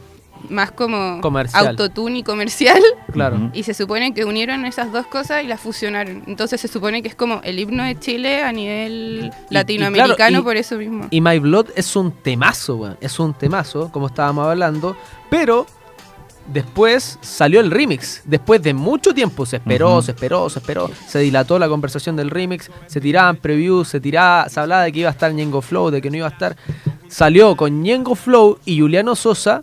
[0.49, 1.67] más como Comercial.
[1.67, 2.81] autotune y comercial.
[3.11, 3.49] claro.
[3.53, 6.23] Y se supone que unieron esas dos cosas y las fusionaron.
[6.27, 10.39] Entonces se supone que es como el himno de Chile a nivel y latinoamericano claro,
[10.39, 11.07] y- por eso mismo.
[11.11, 12.97] Y My Blood es un temazo, weón.
[13.01, 14.95] Es un temazo, como estábamos hablando.
[15.29, 15.65] Pero
[16.47, 18.21] después salió el remix.
[18.25, 20.89] Después de mucho tiempo se esperó, se esperó, se esperó.
[21.07, 22.69] Se dilató la conversación del remix.
[22.87, 26.01] Se tiraban previews, se tiraba, se hablaba de que iba a estar Ñengo Flow, de
[26.01, 26.55] que no iba a estar.
[27.07, 29.61] Salió con Ñengo Flow y Juliano Sosa.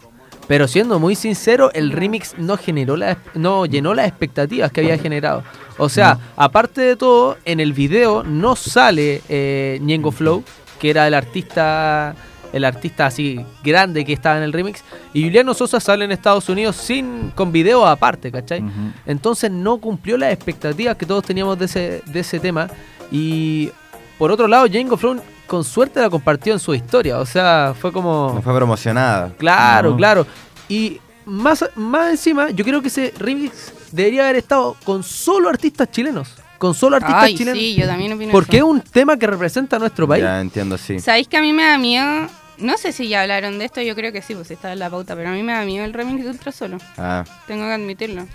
[0.52, 4.98] Pero siendo muy sincero, el remix no generó la, no llenó las expectativas que había
[4.98, 5.42] generado.
[5.78, 10.44] O sea, aparte de todo, en el video no sale eh, Ñengo Flow,
[10.78, 12.14] que era el artista
[12.52, 14.84] el artista así grande que estaba en el remix,
[15.14, 18.62] y Juliano Sosa sale en Estados Unidos sin con video aparte, ¿cachai?
[19.06, 22.68] Entonces no cumplió las expectativas que todos teníamos de ese, de ese tema.
[23.10, 23.70] Y
[24.18, 27.18] por otro lado, Django Flow con suerte la compartió en su historia.
[27.18, 28.32] O sea, fue como...
[28.34, 29.32] No fue promocionada.
[29.38, 29.96] Claro, No.
[29.96, 30.26] claro.
[30.68, 35.90] Y más, más encima, yo creo que ese remix debería haber estado con solo artistas
[35.90, 36.34] chilenos.
[36.58, 37.58] Con solo artistas Ay, chilenos.
[37.58, 40.22] sí, yo también opino Porque es un tema que representa a nuestro país.
[40.22, 41.00] Ya entiendo, sí.
[41.00, 42.28] ¿Sabéis que a mí me da miedo?
[42.58, 44.88] No sé si ya hablaron de esto, yo creo que sí, pues está en la
[44.88, 46.78] pauta, pero a mí me da miedo el remix de Ultra Solo.
[46.96, 48.26] Ah, Tengo que admitirlo.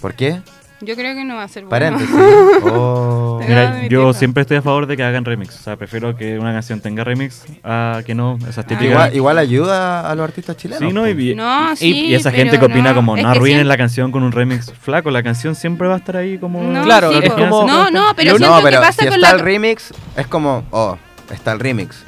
[0.00, 0.42] ¿por qué?
[0.82, 1.70] Yo creo que no va a ser bueno.
[1.70, 2.10] Paréntesis.
[2.62, 3.40] Oh.
[3.46, 5.58] Mira, yo siempre estoy a favor de que hagan remix.
[5.58, 8.90] O sea, prefiero que una canción tenga remix a que no, esas típicas.
[8.92, 10.88] Igual, igual ayuda a los artistas chilenos.
[10.88, 11.08] Sí, ¿no?
[11.08, 13.76] Y, No, y- sí, y esa gente que opina no, como no arruinen siempre- la
[13.76, 16.62] canción con un remix flaco, la canción siempre va a estar ahí como...
[16.62, 19.14] No, Claro, sí, es como- No, no, pero siento no, pero que pasa si con
[19.14, 19.38] está la...
[19.38, 20.96] el remix, es como, oh,
[21.30, 22.04] está el remix.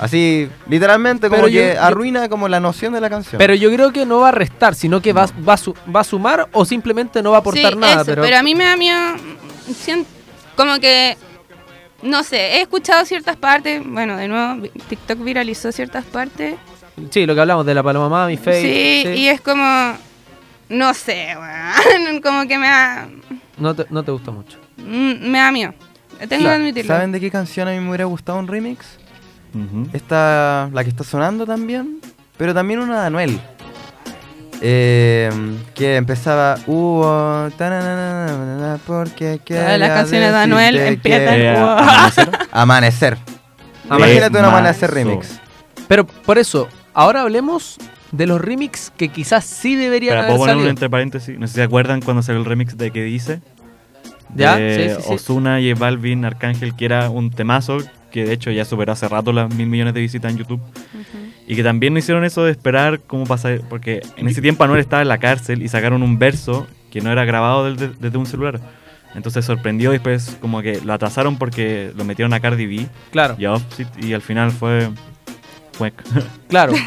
[0.00, 3.38] Así, literalmente, como Pero que yo- arruina como la noción de la canción.
[3.38, 6.00] Pero yo creo que no va a restar, sino que va, va, a, su- va
[6.00, 8.02] a sumar o simplemente no va a aportar sí, nada.
[8.02, 8.98] eso, pero, a mí me da miedo,
[10.56, 11.16] como que,
[12.02, 16.54] no sé, he escuchado ciertas partes, bueno, de nuevo, TikTok viralizó ciertas partes,
[17.10, 18.60] Sí, lo que hablamos de la Paloma Mami, Face.
[18.62, 19.94] sí, y es como,
[20.68, 23.08] no sé, weón, como que me da,
[23.56, 24.58] no, te, no te gusta mucho.
[24.78, 25.74] mm, me da miedo,
[26.28, 26.94] tengo que admitirlo.
[26.94, 28.98] ¿Saben de qué canción a mí me hubiera gustado un remix?
[29.92, 32.00] Esta, la que está sonando también,
[32.36, 33.40] pero también una de Anuel.
[34.62, 35.30] Eh,
[35.74, 41.68] que empezaba uh, tananana, porque las canciones de Anuel empiezan, que- wow.
[41.70, 42.30] Amanecer.
[42.52, 43.18] Amanecer.
[43.86, 45.40] Imagínate un amanecer remix.
[45.88, 47.78] Pero por eso, ahora hablemos
[48.12, 50.70] de los remix que quizás sí deberían Espera, haber ¿puedo poner un salido.
[50.70, 51.38] entre paréntesis?
[51.38, 53.40] No sé si se acuerdan cuando salió el remix de ¿Qué dice?
[54.34, 54.56] ¿Ya?
[54.56, 55.14] De Sí, sí, sí.
[55.14, 57.78] Ozuna, J Balvin, Arcángel, que era un temazo
[58.10, 60.60] que de hecho ya superó hace rato las mil millones de visitas en YouTube.
[61.46, 64.80] Y que también no hicieron eso de esperar cómo pasa, porque en ese tiempo Anuel
[64.80, 68.60] estaba en la cárcel y sacaron un verso que no era grabado desde un celular.
[69.14, 73.34] Entonces sorprendió y después como que lo atrasaron porque lo metieron a Cardi B Claro,
[73.38, 74.88] y a Offset y al final fue...
[75.72, 75.92] fue
[76.48, 76.72] claro.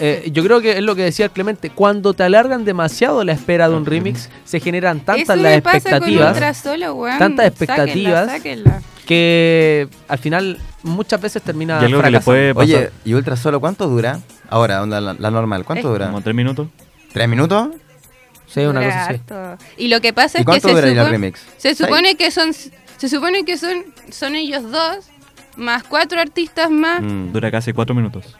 [0.00, 1.70] Eh, yo creo que es lo que decía Clemente.
[1.70, 5.62] Cuando te alargan demasiado la espera de un remix, se generan tantas Eso las me
[5.62, 8.26] pasa con expectativas tantas Sáquenla, expectativas.
[8.26, 8.82] sáquenla.
[9.04, 13.36] Que al final muchas veces termina y algo que le puede pasar Oye, ¿y Ultra
[13.36, 14.20] Solo cuánto dura?
[14.48, 16.06] Ahora, onda, la, la normal, ¿cuánto dura?
[16.06, 16.68] como tres minutos.
[17.12, 17.68] ¿Tres minutos?
[18.46, 19.20] Sí, una cosa así.
[19.76, 21.46] Y lo que pasa ¿Y es que cuánto se, dura supone, remix?
[21.56, 25.06] se supone que son se supone que son son ellos dos
[25.56, 27.02] más cuatro artistas más.
[27.02, 27.32] Mm.
[27.32, 28.36] Dura casi cuatro minutos.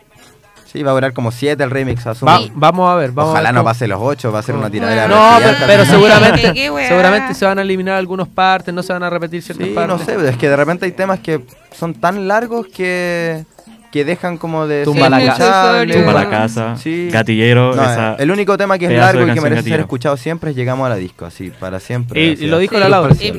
[0.74, 2.04] Sí, va a durar como siete el remix.
[2.04, 4.56] Va- vamos a ver, vamos Ojalá a ver no pase los ocho, va a ser
[4.56, 5.06] una tiradera.
[5.06, 6.52] No, pero, seguramente,
[6.88, 9.98] seguramente se van a eliminar algunas partes, no se van a repetir ciertas Sí, partes.
[10.00, 13.44] no sé, es que de repente hay temas que son tan largos que,
[13.92, 15.84] que dejan como de Tumba ser la casa.
[15.92, 16.26] Tumba la Sí.
[16.28, 17.08] casa, Sí.
[17.12, 18.14] gatillero, No, esa...
[18.16, 20.88] el único tema que es largo y que merece ser escuchado siempre es Llegamos a
[20.88, 22.20] la disco, así, para siempre.
[22.20, 23.14] Y- así, y lo dijo así, la Laura.
[23.14, 23.32] Sí.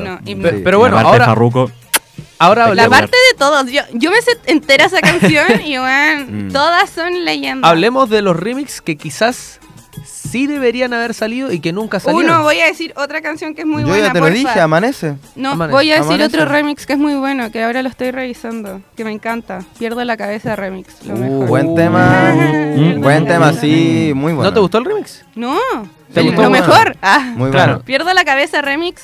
[0.64, 1.70] Pero bueno, ahora- Farruko,
[2.40, 6.52] Ahora La parte de todos, yo, yo me sé entera esa canción y weón, Mm.
[6.52, 7.70] todas son leyendas.
[7.70, 9.60] hablemos de los remix que quizás
[10.06, 12.30] sí deberían haber salido y que nunca salieron.
[12.30, 14.08] Uno, voy a decir otra canción que es muy Yo buena.
[14.08, 14.38] ya te lo porfa.
[14.38, 15.16] dije, amanece.
[15.38, 15.74] No, Amanece.
[15.76, 16.38] voy a decir Amanece.
[16.38, 19.60] otro remix que es muy bueno, que ahora lo estoy revisando, que me encanta.
[19.80, 21.48] Pierdo la cabeza remix, lo Uh, mejor.
[21.48, 22.34] buen tema.
[22.76, 23.00] Mm.
[23.02, 24.50] Buen tema, sí, muy bueno.
[24.50, 25.24] ¿No te gustó el remix?
[25.36, 25.58] No,
[26.14, 26.50] ¿Te lo gustó?
[26.50, 26.98] mejor.
[27.02, 27.74] Ah, Muy Claro.
[27.76, 27.86] bueno.
[27.86, 29.04] Pierdo la cabeza remix.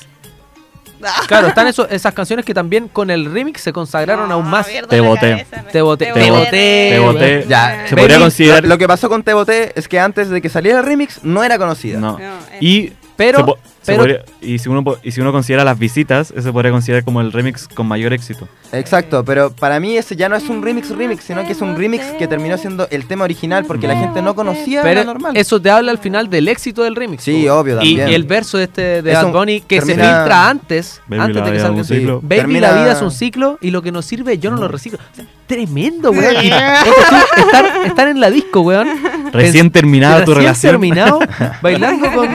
[1.26, 4.66] Claro, están eso- esas canciones que también con el remix se consagraron aún más.
[4.88, 5.46] Te boté.
[5.72, 6.06] Te boté.
[6.12, 6.88] Te boté.
[6.92, 7.46] Te boté.
[7.48, 8.62] Ya, Se podría considerar...
[8.62, 11.22] Lo, lo que pasó con Te Boté es que antes de que saliera el remix
[11.24, 11.98] no era conocida.
[11.98, 12.18] No.
[12.18, 12.58] No, eh.
[12.60, 16.70] Y, Pero- pero- podría- y, si uno, y si uno considera las visitas, ese podría
[16.72, 18.48] considerar como el remix con mayor éxito.
[18.72, 21.76] Exacto, pero para mí ese ya no es un remix remix, sino que es un
[21.76, 25.36] remix que terminó siendo el tema original porque la gente no conocía Pero la normal.
[25.36, 27.22] eso te habla al final del éxito del remix.
[27.24, 27.54] Sí, po.
[27.54, 28.08] obvio, Y, también.
[28.08, 31.36] y el verso de este de Bad un- Bunny que se filtra antes, Baby, antes
[31.36, 32.20] la de que vida salga un ciclo.
[32.22, 34.68] Baby, Termina- la vida es un ciclo y lo que nos sirve yo no lo
[34.68, 34.98] reciclo.
[35.12, 36.36] O sea, tremendo, weón.
[36.42, 38.88] Y estar, estar en la disco, weón.
[39.32, 40.72] Recién terminada tu Recién relación.
[40.72, 41.18] terminado,
[41.62, 42.28] bailando con...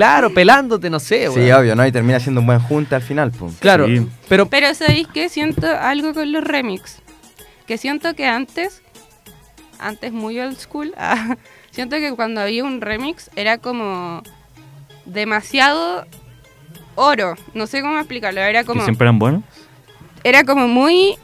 [0.00, 1.34] Claro, pelándote, no sé, weón.
[1.44, 1.86] Sí, obvio, ¿no?
[1.86, 3.52] Y termina siendo un buen junte al final, pum.
[3.60, 4.06] Claro, Sí.
[4.28, 5.28] pero Pero ¿sabéis qué?
[5.28, 7.02] Siento algo con los remix.
[7.66, 8.82] Que siento que antes,
[9.78, 11.36] antes muy old school, ah,
[11.70, 14.22] siento que cuando había un remix era como
[15.04, 16.06] demasiado
[16.94, 17.34] oro.
[17.54, 18.40] No sé cómo explicarlo.
[18.40, 19.42] Era Que como, siempre eran buenos.
[20.24, 21.16] era como muy...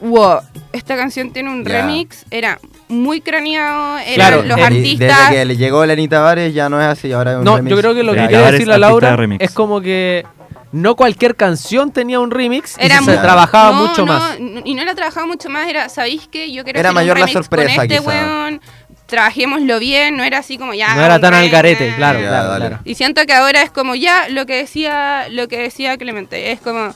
[0.00, 0.40] Wow,
[0.72, 2.58] esta canción tiene un remix, era
[2.88, 5.30] muy craneado, eran Claro, los artistas...
[5.30, 7.70] desde que le llegó Lenny Tavares ya no es así, ahora es un No, remix.
[7.74, 10.24] yo creo que lo que quiere decir la Laura de es como que
[10.70, 14.38] no cualquier canción tenía un remix y Era se muy- trabajaba No, mucho no, más.
[14.64, 16.52] Y no la trabajaba mucho más, era, ¿sabéis qué?
[16.52, 18.08] Yo quiero Era hacer mayor un la sorpresa, con este quizá.
[18.08, 18.60] weón,
[19.06, 20.94] trabajémoslo bien, no era así como ya...
[20.94, 22.66] No era tan al garete, claro, Ya, claro, dale.
[22.68, 22.82] claro.
[22.84, 26.60] Y siento que ahora es como ya lo que decía lo que decía Clemente, es
[26.60, 26.94] como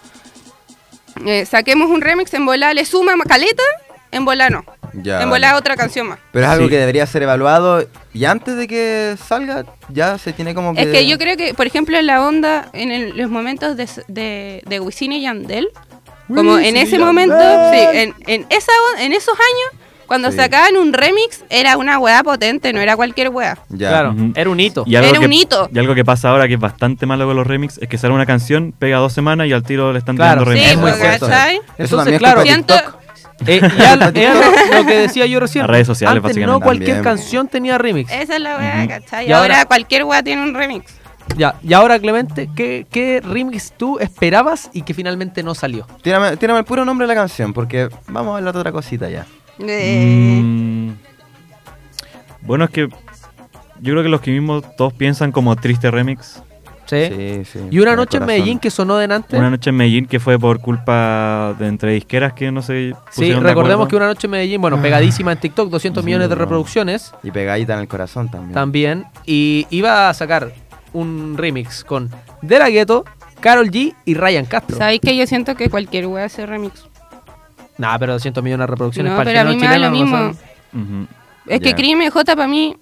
[1.27, 3.63] eh, saquemos un remix en bola, le suma caleta,
[4.11, 4.65] en bola no.
[4.95, 5.47] Ya, en vale.
[5.47, 6.19] bola otra canción más.
[6.33, 6.71] Pero es algo Sí.
[6.73, 10.83] que debería ser evaluado y antes de que salga ya se tiene como que...
[10.83, 13.89] Es que yo creo que, por ejemplo, en la onda, en el- los momentos de,
[14.09, 15.71] de, de Wisin y Yandel,
[16.29, 17.39] como en ese momento,
[17.73, 19.82] sí, en, en, esa, en esos años,
[20.13, 20.37] cuando Sí.
[20.37, 23.57] sacaban un remix, era una weá potente, no era cualquier weá.
[23.71, 23.89] Ya.
[23.89, 24.85] Claro, era un hito.
[24.87, 25.71] Y algo Era que, un hito.
[25.73, 28.13] Y algo que pasa ahora que es bastante malo con los remix es que sale
[28.13, 30.81] una canción, pega dos semanas y al tiro le están Claro, tirando sí, Sí, remix.
[30.83, 31.15] muy pues.
[31.15, 31.27] Eso
[31.79, 32.75] Entonces, también es claro, Siento.
[33.47, 35.63] Eh, ya lo, lo que decía yo recién.
[35.63, 36.53] Las redes sociales, Antes básicamente.
[36.53, 37.17] no cualquier También.
[37.17, 38.13] canción tenía remix.
[38.13, 38.89] esa es la weá, Ujú.
[38.89, 39.25] ¿cachai?
[39.27, 40.93] Y Y ahora, ahora- cualquier weá tiene un remix.
[41.37, 45.87] Ya, y ahora Clemente, ¿qué, qué remix tú esperabas y que finalmente no salió?
[46.03, 49.09] Tírame, tírame el puro nombre de la canción porque vamos a hablar de otra cosita
[49.09, 49.25] ya.
[49.59, 50.91] Eh, Mm,
[52.43, 56.43] bueno, es que yo creo que los que mismos todos piensan como triste remix.
[56.87, 57.07] ¿Sí?
[57.09, 57.59] Sí, sí.
[57.71, 58.27] Y una noche en.
[58.27, 59.37] Medellín que sonó delante.
[59.39, 63.31] Una noche en Medellín que fue por culpa de entre disqueras que no se Sí,
[63.31, 66.35] de recordemos que una noche en Medellín, bueno, pegadísima en TikTok, 200 Sí, millones de
[66.35, 68.53] reproducciones Y pegadita en el corazón también.
[68.53, 69.05] también.
[69.25, 70.53] Y iba a sacar
[70.93, 72.11] un remix con
[72.43, 73.05] De La Ghetto,
[73.41, 74.77] Carol G y Ryan Castro.
[74.77, 76.85] ¿Sabéis que yo siento que cualquier weá hace remix?
[77.79, 79.91] Nah, pero 200 millones de reproducciones No, para el pero a mí me da lo
[79.91, 80.17] mismo.
[80.17, 81.07] no son- Ujú.
[81.47, 81.77] Es que Ya.
[81.77, 82.77] Crime J para mí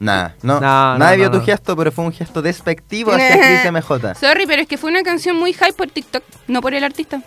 [0.00, 0.60] Nada, no.
[0.60, 1.44] No, Nadie no, vio tu no.
[1.44, 3.28] gesto, pero fue un gesto despectivo hacia
[3.62, 4.14] Chris MJ.
[4.14, 7.20] Sorry, pero es que fue una canción muy hype por TikTok, no por el artista.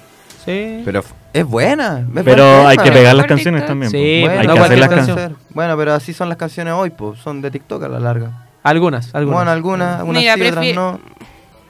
[0.46, 0.82] Sí.
[0.86, 2.08] Pero es buena.
[2.16, 2.84] es Pero hay tema.
[2.86, 3.68] que pegar las canciones TikTok.
[3.68, 3.92] también.
[3.92, 4.28] Sí, po.
[4.28, 5.32] Bueno, hay no que hacer las canciones.
[5.50, 7.20] Bueno, pero así son las canciones hoy, pues.
[7.20, 8.48] Son de TikTok a la larga.
[8.64, 9.36] Algunas, algunas.
[9.38, 11.00] Bueno, algunas, algunas Mira, sí, otras no.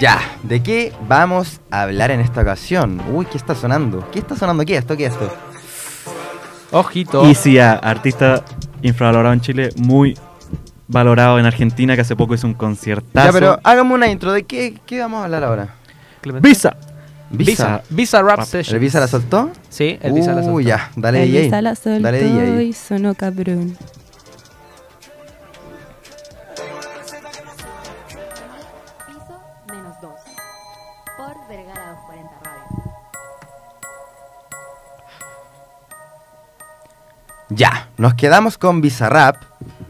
[0.00, 3.00] Ya, ¿de qué vamos a hablar en esta ocasión?
[3.12, 4.08] Uy, ¿qué está sonando?
[4.10, 4.64] ¿Qué está sonando?
[4.64, 4.96] ¿Qué es esto?
[4.96, 5.34] ¿Qué es esto?
[6.70, 7.24] Ojito.
[7.26, 8.44] Easy A, artista
[8.82, 10.16] infravalorado en Chile, muy
[10.86, 13.26] valorado en Argentina, que hace poco hizo un conciertazo.
[13.26, 14.32] Ya, pero hágame una intro.
[14.32, 15.74] ¿De qué, qué vamos a hablar ahora?
[16.20, 16.48] Clemente.
[16.48, 16.76] Visa.
[17.30, 17.82] Visa.
[17.90, 18.46] Visa Rap Rap.
[18.46, 18.76] Session.
[18.76, 19.50] ¿El Visa la soltó?
[19.68, 20.54] Sí, el Visa la soltó.
[20.54, 20.90] Uy, ya.
[20.96, 21.42] Dale El DJ.
[21.44, 22.62] Visa la soltó Dale DJ.
[22.64, 23.76] y sonó cabrón.
[37.50, 39.36] Ya, nos quedamos con Bizarrap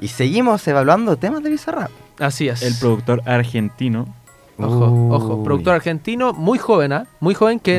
[0.01, 1.91] y seguimos evaluando temas de Bizarrap.
[2.19, 2.63] Así es.
[2.63, 4.15] El productor argentino.
[4.59, 5.45] Ojo, ojo.
[5.45, 7.07] Productor argentino, muy joven, ¿ah?
[7.21, 7.77] Muy joven que...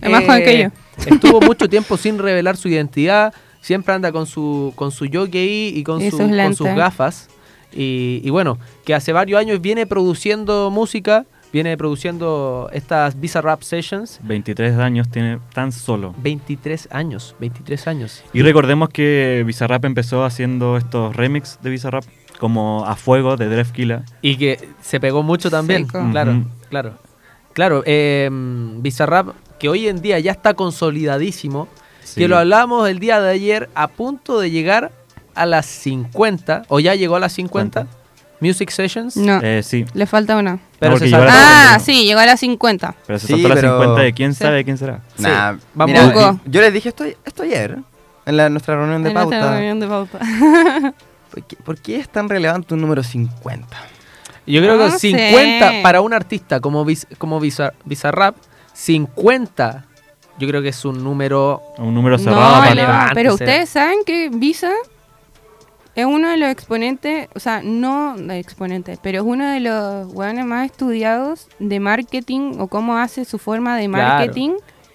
[0.00, 0.68] Es más joven que yo.
[1.14, 3.32] Estuvo mucho tiempo sin revelar su identidad.
[3.60, 7.28] Siempre anda con su, con su jockey y con, Y su- sus con sus gafas.
[7.72, 13.62] Y, y bueno, que hace varios años viene produciendo música, viene produciendo estas Visa Rap
[13.62, 14.20] Sessions.
[14.22, 16.14] 23 años tiene tan solo.
[16.18, 18.24] 23 años, 23 años.
[18.32, 22.04] Y recordemos que Bizarrap empezó haciendo estos remix de Bizarrap
[22.38, 24.04] como A Fuego de Drefkila.
[24.22, 25.86] Y que se pegó mucho también.
[25.86, 26.04] Seco.
[26.10, 26.94] Claro, claro.
[27.52, 31.68] Claro, eh, Bizarrap, que hoy en día ya está consolidadísimo,
[32.14, 34.90] que lo hablábamos el día de ayer, a punto de llegar
[35.34, 37.86] a las 50, o ya llegó a las 50,
[38.42, 39.16] Music Sessions.
[39.16, 40.58] No, Eh, sí, le falta una.
[40.78, 41.30] Pero No, se saltó.
[41.30, 42.94] a Ah, sí, llegó a las 50.
[43.06, 44.42] pero se Sí, saltó las pero- 50 de quién Sí.
[44.42, 45.00] sabe quién será.
[45.16, 45.22] Sí.
[45.22, 47.78] Nah, Vamos mira, a- yo les dije esto, esto ayer,
[48.26, 49.52] en la, nuestra reunión de En nuestra pauta.
[49.54, 50.18] reunión de pauta.
[51.30, 53.76] ¿Por qué, por qué es tan relevante un número 50?
[54.46, 54.98] Yo creo No que sé.
[54.98, 58.34] 50 para un artista como, Biz- como Bizar- Bizarrap,
[58.74, 59.84] 50
[60.38, 61.62] yo creo que es un número...
[61.78, 62.58] Un número No, cerrado.
[62.64, 64.72] para no, pero ustedes saben que Visa
[65.94, 70.06] es uno de los exponentes, o sea, no de exponentes, pero es uno de los
[70.14, 74.50] hueones más estudiados de marketing o cómo hace su forma de marketing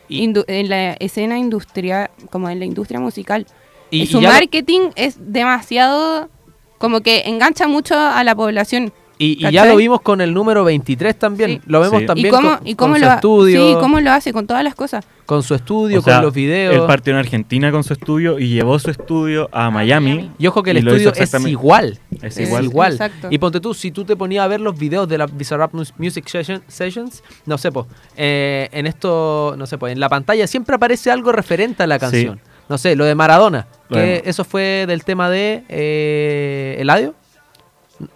[0.10, 3.46] en la escena industrial, como en la industria musical.
[3.92, 6.30] Y, su lo- marketing es demasiado,
[6.78, 8.92] como que engancha mucho a la población.
[9.20, 11.50] Y- y ya lo vimos con el número 23 también.
[11.52, 11.62] Sí.
[11.66, 12.06] Lo vemos Sí.
[12.06, 13.68] también y cómo, con, y cómo con lo su estudio.
[13.68, 15.06] sí, cómo lo hace con todas las cosas.
[15.26, 16.76] Con su estudio, O sea, con los videos.
[16.76, 20.14] Él partió en Argentina con su estudio y llevó su estudio a Miami.
[20.14, 20.32] Miami.
[20.38, 22.00] Y ojo que el estudio es igual.
[22.22, 22.64] Es Es igual.
[22.66, 22.92] igual.
[22.94, 23.28] Exacto.
[23.30, 25.94] Y ponte tú, si tú te ponías a ver los videos de la Bizarrap Mus-
[25.98, 30.76] Music Session- Sessions, no sé, pues, en esto, no sé, pues, en la pantalla siempre
[30.76, 32.00] aparece algo referente a la Sí.
[32.00, 32.40] canción.
[32.70, 37.16] No sé, lo de Maradona, Lo que de- eso fue del tema de eh, Eladio.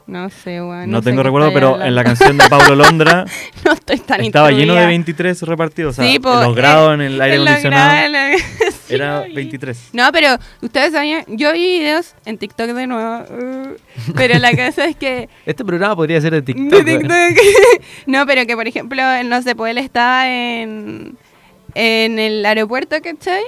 [0.06, 0.92] No sé, weón.
[0.92, 1.86] No, sé tengo recuerdo, pero hablando.
[1.88, 3.26] en la canción de Pablo Londra
[3.66, 4.88] no estoy tan estaba lleno de instruida.
[4.88, 5.98] 23 repartidos.
[5.98, 8.38] O sea, Sí, po, los eh, grados en el aire En acondicionado la-
[8.88, 9.34] Sí, era lo vi.
[9.34, 9.90] 23.
[9.94, 13.76] No, pero ustedes sabían, yo vi videos en TikTok de nuevo, uh,
[14.16, 15.30] pero la cosa es que...
[15.46, 16.84] Este programa podría ser de TikTok.
[16.84, 17.08] de weón.
[17.08, 17.46] TikTok.
[18.08, 21.18] no, pero que por ejemplo, no sé, pues él estaba en,
[21.74, 23.44] en el aeropuerto, ¿cachai?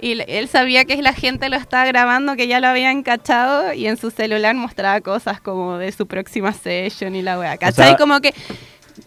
[0.00, 3.86] Y él sabía que la gente lo estaba grabando, que ya lo habían cachado, y
[3.88, 7.88] en su celular mostraba cosas como de su próxima session y la wea, ¿cachai?
[7.88, 8.32] sea- como que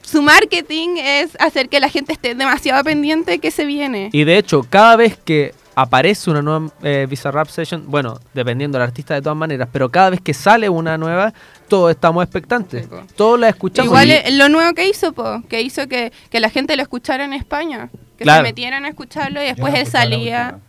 [0.01, 4.09] su marketing es hacer que la gente esté demasiado pendiente de que se viene.
[4.11, 8.87] Y de hecho, cada vez que aparece una nueva eh, Bizarrap Session, bueno, dependiendo del
[8.87, 11.33] artista de todas maneras, pero cada vez que sale una nueva,
[11.69, 12.85] todos estamos expectantes.
[12.89, 12.95] Sí.
[13.15, 13.87] Todos la escuchamos.
[13.87, 17.23] Igual Y- lo nuevo que hizo, po, que hizo que, que la gente lo escuchara
[17.23, 18.39] en España, que Claro.
[18.39, 20.59] se metieran a escucharlo y después no él salía.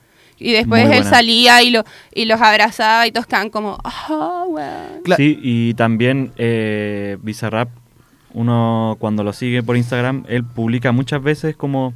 [0.43, 1.85] Y después él salía y lo
[2.15, 5.03] y los abrazaba y todos quedaban como, ah, weón.
[5.05, 7.69] Cla- Sí, y también eh, Bizarrap,
[8.35, 11.93] uno cuando lo sigue por Instagram, él publica muchas veces como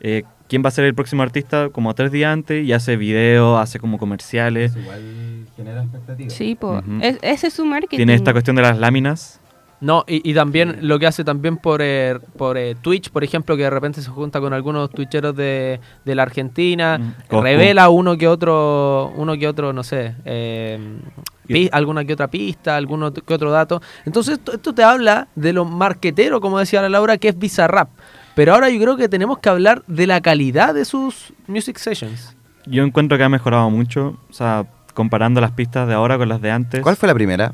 [0.00, 3.60] eh, quién va a ser el próximo artista como tres días antes y hace videos,
[3.60, 4.74] hace como comerciales.
[4.76, 6.32] Igual genera expectativas.
[6.32, 6.82] Sí, po.
[7.00, 7.96] Es- ese es su marketing.
[7.98, 9.40] Tiene esta cuestión de las láminas.
[9.82, 13.56] No, y, y también lo que hace también por, eh, por eh, Twitch, por ejemplo,
[13.56, 17.42] que de repente se junta con algunos twitcheros de, de la Argentina, Mm, Coscu.
[17.42, 20.78] revela uno que otro, uno que otro, no sé, eh,
[21.48, 23.82] pi- alguna que otra pista, alguno que otro dato.
[24.06, 27.88] Entonces esto, esto te habla de lo marquetero, como decía la Laura, que es Bizarrap.
[28.36, 32.36] Pero ahora yo creo que tenemos que hablar de la calidad de sus music sessions.
[32.66, 34.64] Yo encuentro que ha mejorado mucho, o sea,
[34.94, 36.80] comparando las pistas de ahora con las de antes.
[36.82, 37.52] ¿Cuál fue la primera?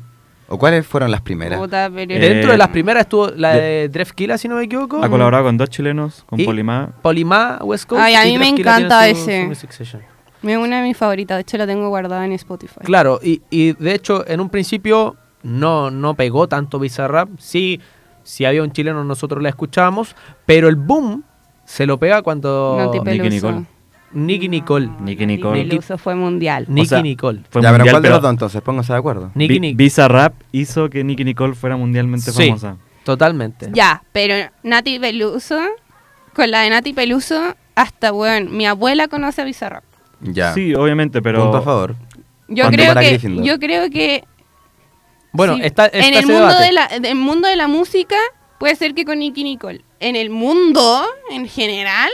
[0.49, 1.59] ¿O cuáles fueron las primeras?
[1.59, 4.63] Puta, pero- Eh, Dentro de las primeras estuvo la de- de Drefkila, si no me
[4.63, 5.03] equivoco.
[5.03, 6.89] Ha colaborado con dos chilenos, con Y- Polimá.
[7.01, 8.01] Polimá, West Coast.
[8.03, 9.55] Ay, a mí me encanta su- ese.
[9.65, 9.97] su.
[10.41, 12.79] Es una de mis favoritas, de hecho la tengo guardada en Spotify.
[12.83, 17.29] Claro, y, y de hecho en un principio no, no pegó tanto Bizarrap.
[17.37, 17.79] Sí,
[18.23, 21.23] si había un chileno nosotros la escuchábamos, pero el boom
[21.65, 22.91] se lo pega cuando...
[23.05, 23.29] Nicky.
[23.29, 23.65] Nicole.
[24.11, 24.89] Nicky Nicole.
[25.01, 25.61] Nicky Nicole.
[25.61, 26.65] El uso fue mundial.
[26.67, 27.41] Nicky sea, Nicole.
[27.49, 28.61] Fue ya, pero mundial, ¿cuál de pero los dos entonces?
[28.61, 29.31] Pónganse de acuerdo.
[29.35, 29.75] Nicky Nicole.
[29.83, 32.47] Visa Rap hizo que Nicky Nicole fuera mundialmente Sí.
[32.47, 32.77] famosa.
[33.03, 33.69] Totalmente.
[33.73, 34.33] Ya, pero
[34.63, 35.59] Nati Peluso,
[36.35, 39.83] con la de Nati Peluso, hasta, weón, mi abuela conoce a Bizarrap.
[40.21, 40.53] Ya.
[40.53, 41.43] Sí, obviamente, pero.
[41.43, 41.95] Punto a favor.
[42.47, 43.45] Yo creo que, Gryffindor.
[43.45, 44.23] yo creo que
[45.31, 46.63] Bueno, sí, está, está en el mundo debate.
[46.65, 48.15] de la, en el mundo de la música
[48.57, 49.85] puede ser que con Nicky Nicole.
[49.99, 52.09] En el mundo en general,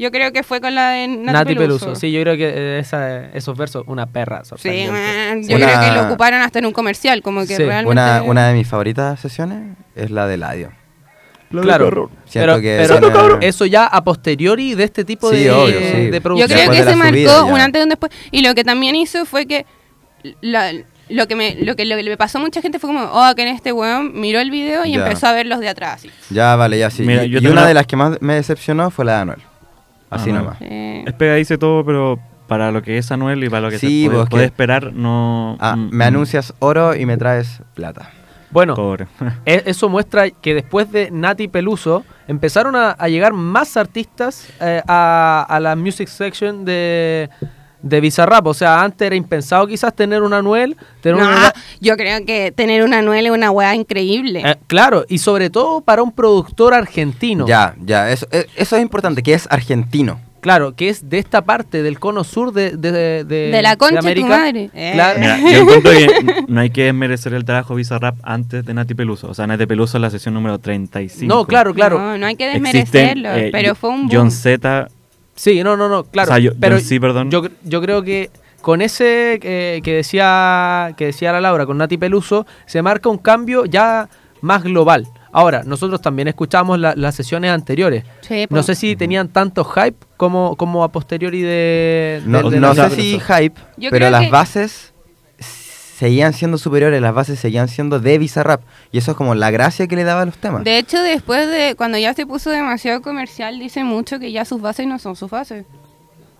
[0.00, 1.84] yo creo que fue con la de Nati, Nati Peluso.
[1.86, 2.00] Peluso.
[2.00, 4.42] Sí, yo creo que eh, esa- esos versos, una perra.
[4.56, 7.62] Sí, man, yo Una- creo que lo ocuparon hasta en un comercial, como que Sí,
[7.64, 7.90] realmente...
[7.92, 10.72] Una, una de mis favoritas sesiones es la de Ladio.
[11.50, 15.82] Claro, pero, que pero eso ya a posteriori de este tipo Sí, de, obvio, sí.
[16.06, 16.48] de Yo producción.
[16.48, 18.12] creo Después que se marcó un antes y un después.
[18.30, 19.66] Y lo que también hizo fue que
[20.42, 20.72] la-
[21.08, 23.34] lo que me lo que, lo que le pasó a mucha gente fue como, oh,
[23.34, 24.98] que en este weón miró el video y Ya.
[25.02, 25.94] empezó a ver los de atrás.
[25.96, 26.10] Así.
[26.30, 27.02] Ya, vale, ya sí.
[27.02, 29.38] Mira, y yo una una- de las que más me decepcionó fue la de Anuel.
[30.10, 30.56] Así Ah, nomás.
[30.60, 33.78] Eh, Es pegadizo y todo, pero para lo que es Anuel y para lo que
[33.78, 35.56] Sí, se puede, puede que- esperar, no.
[35.60, 38.10] Ah, mm, me mm, anuncias oro y me traes plata.
[38.50, 38.74] Bueno,
[39.46, 44.82] e- eso muestra que después de Nati Peluso empezaron a, a llegar más artistas eh,
[44.88, 47.30] a, a la music section de,
[47.82, 48.46] de Bizarrap.
[48.46, 52.52] O sea, antes era impensado quizás tener un Anuel, tener no, una- yo creo que
[52.52, 54.42] tener una Anuel es una weá increíble.
[54.44, 57.46] Eh, claro, y sobre todo para un productor argentino.
[57.46, 60.20] Ya, ya, eso, eh, eso es importante, que es argentino.
[60.40, 63.96] Claro, que es de esta parte del cono sur de, de, de, De la concha
[63.96, 64.28] de tu América.
[64.28, 64.70] madre.
[64.72, 64.92] Eh.
[64.94, 65.20] Claro.
[65.20, 69.28] Mira, yo encuentro que no hay que desmerecer el trabajo Bizarrap antes de Nati Peluso.
[69.28, 71.28] O sea, Nati Peluso es la sesión número 35.
[71.28, 71.98] No, claro, claro.
[71.98, 74.30] No, no hay que Existen, desmerecerlo, eh, pero fue un John boom.
[74.30, 74.88] Z.
[75.42, 76.28] Sí, no, no, no, claro.
[76.30, 77.30] O sea, yo- pero C, perdón.
[77.30, 78.28] Yo, yo creo que
[78.60, 83.16] con ese eh, que decía que decía la Laura con Nati Peluso se marca un
[83.16, 84.06] cambio ya
[84.42, 85.06] más global.
[85.32, 88.04] Ahora, nosotros también escuchamos la- las sesiones anteriores.
[88.20, 88.54] Sí, po.
[88.56, 92.20] No sé si tenían tanto hype como, como a posteriori de...
[92.26, 94.92] No, de- no Nati sé si hype, Yo pero las que- bases
[96.00, 98.62] seguían siendo superiores, las bases seguían siendo de Bizarrap.
[98.90, 100.64] Y eso es como la gracia que le daba a los temas.
[100.64, 104.62] De hecho, después de cuando ya se puso demasiado comercial, dice mucho que ya sus
[104.62, 105.66] bases no son sus bases.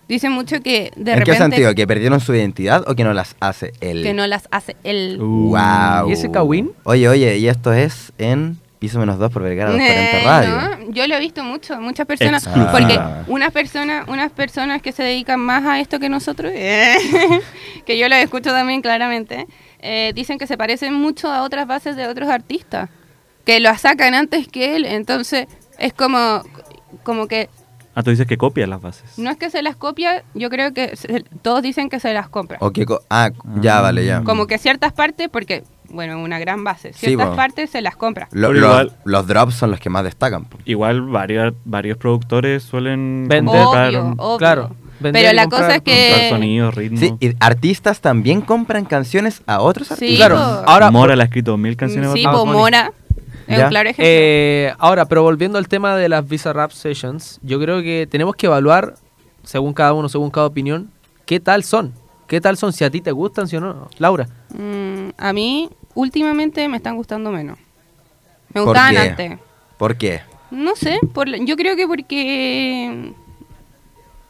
[0.07, 1.75] Dice mucho que de ¿En repente qué sentido?
[1.75, 4.01] ¿Que perdieron su identidad o que no las hace él?
[4.01, 5.21] que no las hace él.
[5.21, 6.09] Uh, Wow.
[6.09, 6.71] ¿Y ese Kawin?
[6.83, 10.85] Oye, oye, y esto es en piso menos 2 por Vergara 240 Eh, Radio.
[10.87, 12.71] no, yo lo he visto mucho, muchas personas, Exclusiva.
[12.71, 13.23] porque Ah.
[13.27, 16.95] unas personas, unas personas que se dedican más a esto que nosotros, eh,
[17.85, 19.45] que yo lo escucho también claramente,
[19.81, 22.89] eh, dicen que se parecen mucho a otras bases de otros artistas,
[23.45, 25.45] que lo sacan antes que él, entonces
[25.77, 26.41] es como,
[27.03, 27.49] como que
[27.93, 29.15] Ah, tú dices que copia las bases.
[29.19, 32.29] no es que se las copia, yo creo que se- todos dicen que se las
[32.29, 33.29] compra, O que co- ah,
[33.61, 33.81] ya, Ah.
[33.81, 34.23] vale, ya.
[34.23, 35.63] como que ciertas partes, porque
[35.93, 38.27] bueno, una gran base, Sí, ciertas partes se las compra.
[38.31, 40.47] Lo- Pero lo- igual- los drops son los que más destacan.
[40.65, 43.61] Igual varios, varios productores suelen Vender.
[43.61, 44.37] Obvio, obvio.
[44.37, 46.99] Claro, vender Pero la comprar, cosa es que comprar sonidos, ritmos.
[46.99, 50.17] Sí, y artistas también compran canciones a otros Sí, artistas.
[50.17, 50.69] Claro, po.
[50.71, 50.91] ahora...
[50.91, 52.11] Mora le ha escrito mil canciones.
[52.13, 52.51] Sí, a Bunny.
[52.53, 52.91] Mora
[53.47, 53.63] es Ya.
[53.65, 54.05] un claro ejemplo.
[54.07, 58.35] Eh, ahora, pero volviendo al tema de las Visa Rap Sessions, yo creo que tenemos
[58.35, 58.95] que evaluar,
[59.43, 60.89] según cada uno, según cada opinión,
[61.25, 61.93] qué tal son.
[62.27, 62.71] ¿Qué tal son?
[62.71, 63.89] Si a ti te gustan, si o no.
[63.97, 64.25] Laura.
[64.57, 67.57] Mm, a mí, últimamente me están gustando menos.
[68.53, 68.99] Me ¿Por gustaban qué?
[68.99, 69.39] antes.
[69.77, 70.21] ¿Por qué?
[70.51, 73.13] No sé, por yo creo que porque.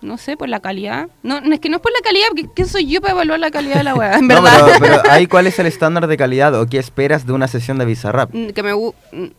[0.02, 1.10] No sé, por la calidad.
[1.22, 3.40] No, no, es que no es por la calidad, porque ¿quién soy yo para evaluar
[3.40, 4.18] la calidad de la weá?
[4.18, 4.78] En No, verdad.
[4.80, 7.78] pero, pero ahí cuál es el estándar de calidad o qué esperas de una sesión
[7.78, 8.32] de Bizarrap.
[8.34, 9.32] Mm, que me mm,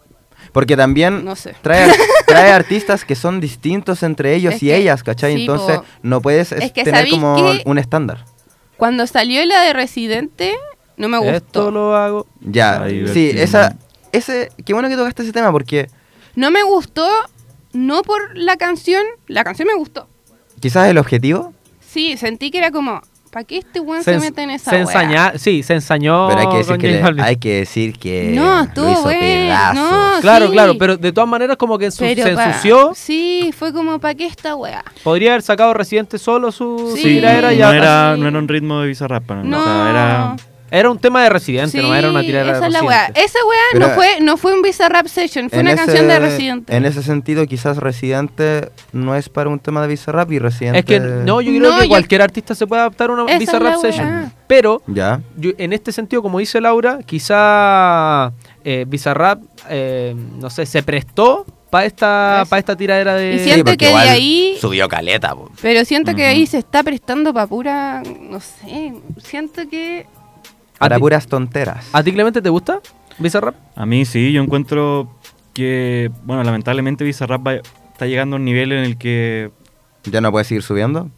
[0.52, 1.54] Porque también No sé.
[1.62, 1.92] trae,
[2.28, 5.34] trae artistas que son distintos entre ellos Es y que- ellas, ¿cachai?
[5.34, 5.84] sí, Entonces po.
[6.02, 7.62] no puedes es- tener ¿sabéis como qué?
[7.64, 8.24] un estándar.
[8.76, 10.54] Cuando salió la de Residente,
[10.96, 11.34] no me gustó.
[11.36, 12.26] Esto lo hago.
[12.40, 13.76] Ya, sí, esa,
[14.12, 15.88] ese, qué bueno que tocaste ese tema porque
[16.36, 17.08] No me gustó,
[17.72, 20.08] no por la canción, la canción me gustó.
[20.60, 24.48] quizás el objetivo, Sí, sentí que era como, ¿para qué este weón se, mete en
[24.50, 26.28] esa se ensaña- sí, se ensañó.
[26.28, 29.20] pero hay que decir que, le- hay que decir que No, lo estuvo hizo bueno,
[29.20, 29.74] pedazos.
[29.76, 30.20] no.
[30.22, 30.52] Claro, sí.
[30.52, 32.92] claro, pero de todas maneras como que Pero se pa- ensució.
[32.94, 34.82] Sí, fue como, ¿para qué esta weá?
[35.04, 37.20] Podría haber sacado Residente solo su, Sí.
[37.20, 39.24] no, era, no era un ritmo de Bizarrap.
[39.24, 39.48] para mí.
[39.50, 39.60] No.
[39.60, 40.36] O sea, era...
[40.74, 42.98] Era un tema de Residente, Sí, no era una tiradera esa de es la weá.
[43.08, 43.24] Residente.
[43.24, 46.74] Esa weá no fue, no fue un Bizarrap Session, fue una ese- canción de Residente.
[46.76, 50.78] En ese sentido, quizás Residente no es para un tema de Bizarrap y Residente...
[50.78, 53.38] Es que no, yo creo No, que yo- cualquier artista se puede adaptar a una
[53.38, 54.32] Bizarrap Session.
[54.46, 58.32] Pero Ya, yo, en este sentido, como dice Laura, quizá
[58.64, 63.34] eh, Bizarrap, eh, no sé, se prestó para esta, Es- pa esta tiradera de...
[63.34, 65.50] Y siento que de ahí- Subió caleta, po.
[65.60, 66.30] Pero siento que Ujú.
[66.30, 70.06] ahí se está prestando para pura, no sé, siento que...
[70.82, 71.88] Para ti- puras tonteras.
[71.92, 72.80] ¿A ti, Clemente, te gusta
[73.18, 73.54] Bizarrap?
[73.76, 75.10] A mí sí, yo encuentro
[75.54, 79.50] que, bueno, lamentablemente Bizarrap va- está llegando a un nivel en el que
[80.04, 81.10] ¿Ya no puede seguir subiendo?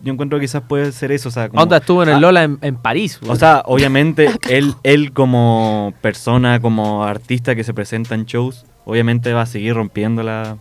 [0.00, 2.20] Yo encuentro que quizás puede ser eso, o sea, como- Onda estuvo en el Ah,
[2.20, 3.20] Lola en, en París.
[3.28, 9.32] O sea, obviamente él, él como persona, como artista que se presenta en shows, obviamente
[9.32, 10.56] va a seguir rompiéndola.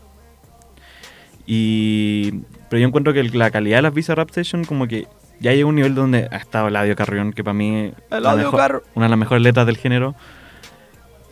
[1.46, 2.32] Y
[2.70, 5.08] pero yo encuentro que la calidad de las Visa Rap Session como que
[5.42, 8.60] ya llega a un nivel donde ha estado Eladio Carrión, que para mí la mejor-
[8.60, 10.16] Carr- una de las mejores letras del género.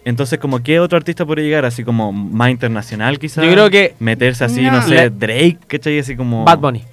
[0.05, 3.43] Entonces, como qué otro artista podría llegar así como más internacional quizás.
[3.45, 4.81] Yo creo que- meterse así, no, No.
[4.81, 5.99] sé, Drake, ¿cachai?
[5.99, 6.83] Así como Bad Bunny.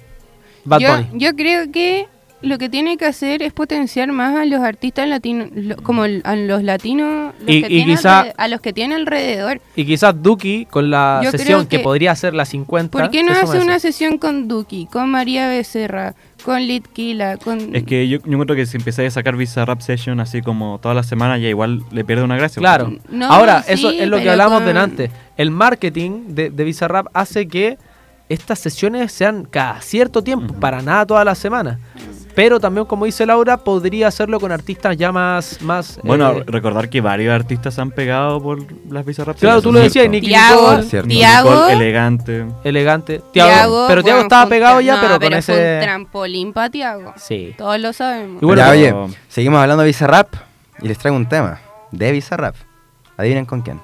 [0.65, 1.07] Bad yo, Bunny.
[1.13, 2.07] yo creo que
[2.41, 6.21] lo que tiene que hacer es potenciar más a los artistas latinos, lo- como el-
[6.23, 9.59] a los latinos, los Y- que y quizá- a los que tiene alrededor.
[9.75, 12.91] Y quizás Duki con la Yo sesión que, que- podría ser la 50.
[12.95, 16.13] ¿Por qué no hace una sesión con Duki, con María Becerra,
[16.45, 17.75] con Litkila, con...
[17.75, 20.77] Es que yo, yo encuentro que si empezáis a sacar Visa Rap Session así como
[20.79, 22.59] todas las semanas, ya igual le pierde una gracia.
[22.59, 22.93] Claro.
[23.09, 25.09] No, Ahora, sí, eso es lo que hablamos con- delante.
[25.37, 27.77] El marketing de, de Bizarrap hace que
[28.29, 31.79] estas sesiones sean cada cierto tiempo, para nada todas las semanas.
[32.37, 35.59] Pero también, como dice Laura, podría hacerlo con artistas ya más...
[35.63, 38.59] más Bueno, eh, recordar que varios artistas se han pegado por
[38.91, 40.07] las Visa Rap Claro, tú lo decías.
[40.07, 40.79] Nicky Tiago.
[40.83, 42.45] Tiago, Nicole, elegante.
[42.63, 43.21] elegante.
[43.33, 45.33] Tiago, Tiago, pero Tiago bueno, estaba fue un pegado ya, no, pero con fue un
[45.39, 45.79] ese...
[45.81, 47.13] trampolín para Tiago.
[47.17, 47.55] Sí.
[47.57, 48.43] Todos lo sabemos.
[48.43, 50.35] Y bueno, ya, pero- oye, seguimos hablando de Bizarrap
[50.83, 51.59] y les traigo un tema
[51.91, 52.53] de Bizarrap.
[53.17, 53.81] Adivinen con quién.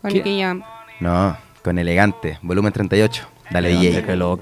[0.00, 0.56] Con que ya-
[1.00, 3.24] No, con Elegante, volumen 38.
[3.50, 4.04] Dale, DJ.
[4.04, 4.38] Que lo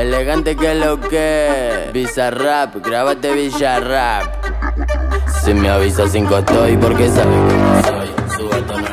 [0.00, 4.44] elegante que lo que Bizarrap, grábate Villarrap
[5.42, 8.85] Si me avisa cinco estoy porque sabe cómo soy Su gato no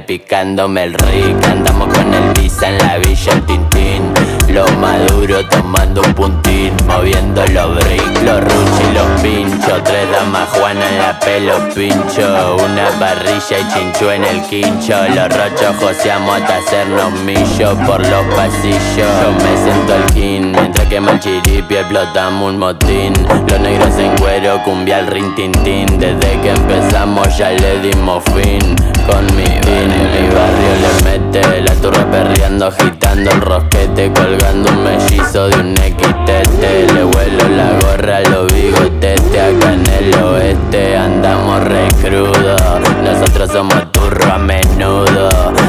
[0.00, 4.02] picándome el rick Andamos con el visa en la villa el Tintín.
[4.48, 10.48] Lo maduro tomando un puntín Moviendo los bricks, los ruch y los pinchos Tres damas
[10.50, 12.56] Juana en la pelo pincho.
[12.56, 14.96] Una parrilla y chinchú en el quincho.
[15.14, 18.96] Los rochos joseamos hasta hacernos millos por los pasillos.
[18.96, 23.12] Yo me siento el king Mientras quema el chiripi explotamos un motín.
[23.48, 28.97] Los negros en cuero, cumbia el rin tin Desde que empezamos ya le dimos fin
[29.08, 34.84] Con mi barrio, mi barrio le mete La turra perreando, agitando el rosquete Colgando un
[34.84, 40.96] mellizo de un XTT Le vuelo la gorra a los bigotetes Acá en el oeste
[40.96, 42.56] andamos re crudo.
[43.02, 45.28] Nosotros somos turro a menudo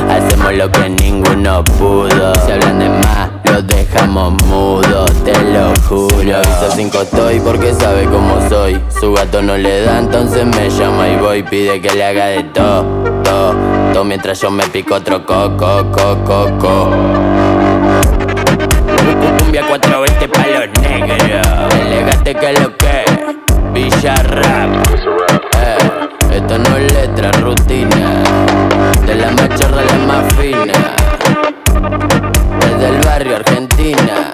[0.10, 2.34] Hacemos lo que ninguno pudo.
[2.46, 6.36] Si hablan de más, los dejamos mudos Te lo juro.
[6.36, 8.80] Avisa cinco estoy porque sabe cómo soy.
[9.00, 12.44] Su gato no le da, entonces me llama y voy Pide que le haga de
[12.44, 12.86] todo,
[13.30, 13.70] todo
[14.10, 16.90] Mientras yo me pico otro coco, coco, coco.
[19.40, 21.74] Cumbia 420 pa' los negros.
[21.80, 23.06] Elegante que lo que
[23.72, 24.72] Villarrap
[25.58, 25.78] eh,
[26.34, 28.24] Esto no es letra, rutina.
[29.06, 30.96] De la más chorra la más fina.
[32.60, 34.34] Desde el barrio Argentina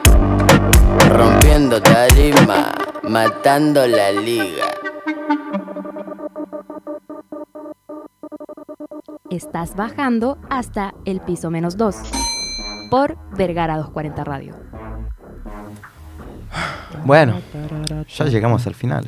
[1.09, 2.71] Rompiendo tarima
[3.03, 4.84] Matando la liga
[9.31, 11.95] Estás bajando hasta el piso menos 2
[12.91, 14.55] por Vergara 240 Radio.
[17.03, 17.41] Bueno,
[18.07, 19.07] ya llegamos al final.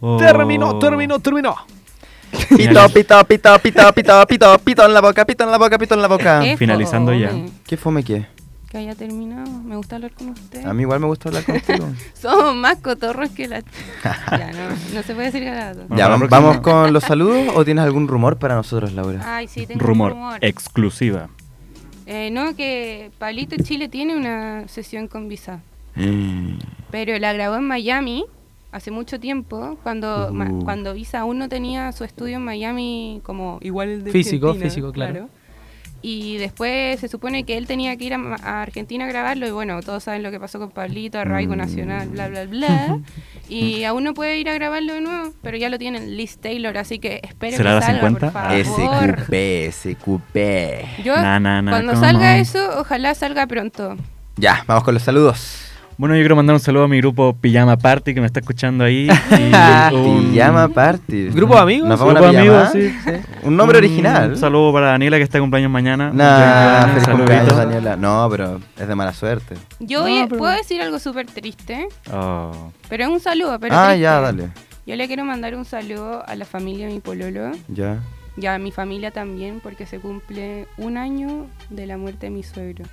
[0.00, 0.16] Oh.
[0.16, 1.54] Terminó, terminó, terminó.
[2.48, 5.94] Pito, pito, pito, pito, pito, pito, pito en la boca, pito en la boca, pito
[5.94, 6.42] en la boca.
[6.56, 7.30] Finalizando ya.
[7.66, 8.26] ¿Qué fome qué?
[8.72, 9.50] Que haya terminado.
[9.64, 10.64] Me gusta hablar con ustedes.
[10.64, 11.90] A mí igual me gusta hablar contigo.
[12.14, 13.60] Somos más cotorros que la...
[14.30, 15.94] ya, no, no se puede decir garabato.
[15.94, 19.20] Ya, vamos con los saludos o tienes algún rumor para nosotros, Laura?
[19.36, 20.38] Ay, sí, tengo Rumor, un rumor.
[20.40, 21.28] exclusiva.
[22.06, 25.60] Eh, no, que Pablito Chile tiene una sesión con Visa.
[25.94, 26.54] Mm.
[26.90, 28.24] Pero la grabó en Miami
[28.72, 30.64] hace mucho tiempo, cuando, ma- Uh.
[30.64, 34.70] cuando Visa aún no tenía su estudio en Miami como igual el de Físico, Argentina,
[34.70, 35.28] físico, claro.
[36.04, 39.80] Y después se supone que él tenía que ir a, Argentina a grabarlo y bueno,
[39.82, 41.58] todos saben lo que pasó con Pablito, arraigo Mm.
[41.58, 42.98] nacional, bla, bla, bla.
[43.48, 46.76] y aún no puede ir a grabarlo de nuevo, pero ya lo tienen Liz Taylor,
[46.76, 48.32] así que espero ¿Será que salga, 50?
[48.32, 49.20] por favor.
[49.24, 51.02] SQP, SQP.
[51.04, 52.40] Yo, Na, na, na, cuando salga on.
[52.40, 53.96] eso, ojalá salga pronto.
[54.36, 55.68] Ya, vamos con los saludos.
[56.02, 58.82] Bueno, yo quiero mandar un saludo a mi grupo Pijama Party que me está escuchando
[58.82, 59.06] ahí.
[59.30, 61.28] y un- Pijama Party.
[61.28, 61.88] ¿Grupo de amigos?
[61.88, 63.22] ¿Nos vamos a Grupo de una amigos, pijamada?
[63.22, 63.28] sí.
[63.44, 64.30] Un nombre original.
[64.30, 66.10] Un saludo para Daniela que está de cumpleaños mañana.
[66.12, 67.94] Nah, feliz cumpleaños, Daniela.
[67.96, 69.54] No, pero es de mala suerte.
[69.78, 73.56] Yo No, voy a- pero- puedo decir algo súper triste, Oh, pero es un saludo.
[73.60, 74.00] Pero ah, triste.
[74.02, 74.48] ya, dale.
[74.84, 78.00] Yo le quiero mandar un saludo a la familia de mi pololo Ya.
[78.36, 82.42] y a mi familia también porque se cumple un año de la muerte de mi
[82.42, 82.86] suegro.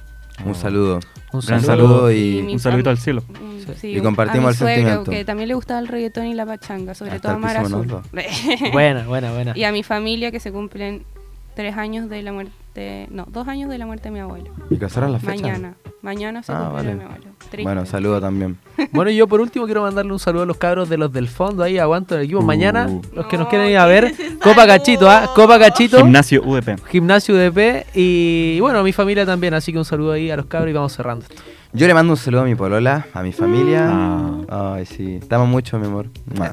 [0.46, 1.00] Un saludo.
[1.32, 1.88] Un Gran saludo.
[1.90, 3.24] saludo Y y un saludito al cielo.
[3.30, 3.76] Un- Sí.
[3.82, 5.12] sí, Y compartimos a mi el sentimiento.
[5.12, 8.02] Que también le gustaba el reggaetón y la pachanga, sobre Hasta todo el Mar Azul.
[8.72, 9.54] Buena, buena, buena.
[9.58, 11.04] y a mi familia que se cumplen
[11.56, 12.52] tres años de la muerte,
[13.12, 14.52] no, dos años de la muerte de mi abuelo.
[14.70, 15.32] ¿Y casaron la fecha?
[15.34, 16.90] Mañana, mañana se Ah, cumple vale.
[16.90, 17.26] de mi abuelo.
[17.50, 17.64] Triste.
[17.64, 18.58] Bueno, saludo también.
[18.94, 21.28] Bueno, y yo por último quiero mandarle un saludo a los cabros de los del
[21.28, 22.40] fondo ahí, aguanto el equipo.
[22.40, 22.44] Uh.
[22.44, 24.66] Mañana, los que nos No, quieren ir a ¿quién ver, Copa?
[24.66, 25.30] Cachito, ¿ah?
[25.36, 26.86] Copa Cachito, Gimnasio UDP.
[26.88, 30.46] Gimnasio UDP y bueno, a mi familia también, así que un saludo ahí a los
[30.46, 31.42] cabros y vamos cerrando esto.
[31.72, 33.86] Yo le mando un saludo a mi polola, a mi familia.
[33.92, 34.74] Ah.
[34.78, 35.16] Ay, sí.
[35.22, 36.08] Estamos mucho, mi amor.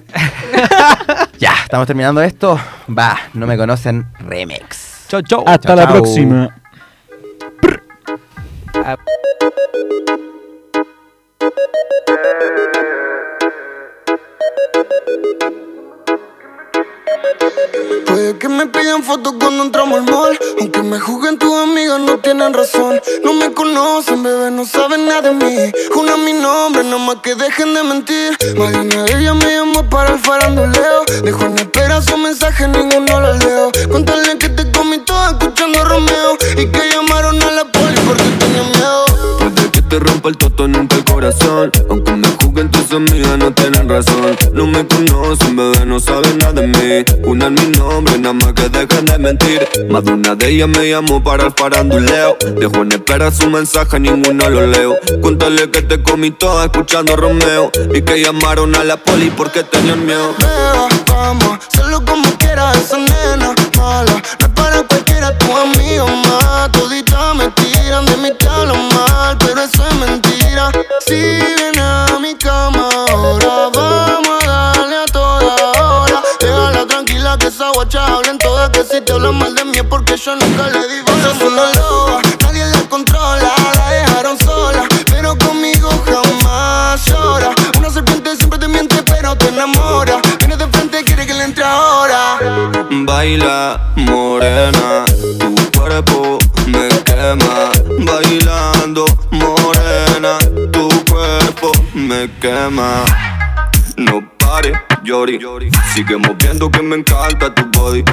[1.38, 2.58] Ya, estamos terminando esto.
[2.88, 4.06] Va, no me conocen.
[4.20, 4.85] Remix.
[5.08, 5.42] Chau, chau.
[5.46, 5.92] Hasta Chao, la chao.
[5.92, 6.54] próxima.
[18.06, 20.38] Puede que me pidan fotos cuando entramos al mall.
[20.60, 23.00] Aunque me juzguen tus amigas no tienen razón.
[23.24, 25.72] No me conocen, bebé, no saben nada de mí.
[25.92, 28.36] Juna mi nombre, nada más que dejen de mentir.
[28.58, 32.68] Más de una de ellas me llamó para el faranduleo Dejó en espera su mensaje,
[32.68, 33.72] ninguno lo leo.
[33.90, 34.65] Contale que te
[35.04, 37.75] todo escuchando Romeo Y que llamaron a la
[39.98, 41.70] te rompa el toto, nunca el corazón.
[41.88, 44.36] Aunque me juzguen tus amigas no tienen razón.
[44.52, 47.04] No me conocen, bebé, no saben nada de mí.
[47.24, 49.66] Unan mi nombre, nada más que dejen de mentir.
[49.88, 52.36] Más de una de ellas me llamó para el faranduleo.
[52.58, 54.96] Dejó en espera su mensaje, ninguno lo leo.
[55.22, 57.70] Cuéntale que te comí toda escuchando Romeo.
[57.94, 60.34] Y que llamaron a la poli porque tenían miedo.
[60.38, 64.22] Beba, vamos, hacerlo como quiera esa nena mala.
[64.40, 64.82] No para
[65.16, 66.72] cualquiera, tu amigo más.
[66.72, 70.70] Toditas me tiran, de te hablan mal Pero eso es mentira.
[71.06, 76.22] Si viene a mi cama ahora Vamos a darle a toda hora.
[76.40, 80.16] Déjala tranquila que esa guacha hablen todas Que si te mal de mí es porque
[80.16, 81.32] yo nunca le di bola.
[81.32, 87.50] Es una loba, nadie la controla La dejaron sola, pero conmigo jamás llora.
[87.78, 90.20] Una serpiente siempre te miente pero te enamora
[93.04, 95.04] Baila morena,
[95.38, 97.70] tu cuerpo me quema.
[97.98, 100.38] Bailando morena,
[100.72, 103.04] tu cuerpo me quema.
[103.96, 104.72] No pare,
[105.02, 105.38] Yori.
[105.92, 108.04] Sigue moviendo que me encanta tu body.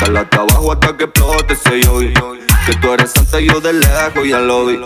[0.00, 1.80] Dale hasta abajo hasta que explote ese.
[2.68, 4.78] Que tú eres santa yo de lejos ya lo vi.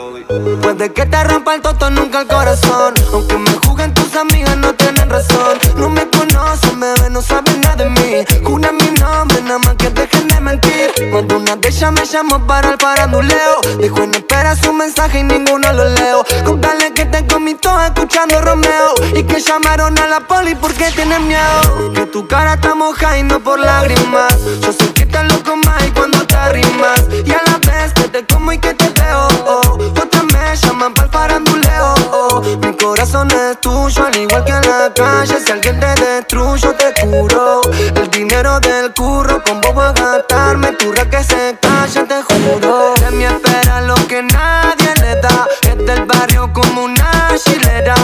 [0.62, 2.94] Puede que te rompa el toto, nunca el corazón.
[3.12, 5.58] Aunque me juzguen tus amigas no tienen razón.
[5.76, 8.24] No me conocen, bebé, no saben nada de mí.
[8.44, 10.92] Juna mi nombre, nada más que dejen de mentir.
[10.94, 15.24] De una de ellas me llamó para el faranduleo Dejó en espera su mensaje y
[15.24, 16.24] ninguno lo leo.
[16.44, 18.94] Contale que te comí todo escuchando Romeo.
[19.16, 21.92] Y que llamaron a la poli porque tienen miedo.
[21.94, 24.38] Que tu cara está moja y no por lágrimas.
[24.60, 27.51] Yo sé que estás loco más y cuando te la
[27.90, 29.28] que te como y que te veo.
[29.46, 29.78] Oh.
[30.00, 31.94] Otras me llaman pa'l faranduleo.
[32.12, 32.40] Oh.
[32.62, 35.40] Mi corazón es tuyo al igual que en la calle.
[35.44, 37.60] Si alguien te destruyo te curo
[37.96, 40.72] El dinero del curro con bobo a gastarme.
[40.72, 42.94] Tu que se calle te juro.
[43.00, 45.48] De mi espera lo que nadie le da.
[45.62, 47.94] Es del barrio como una chilera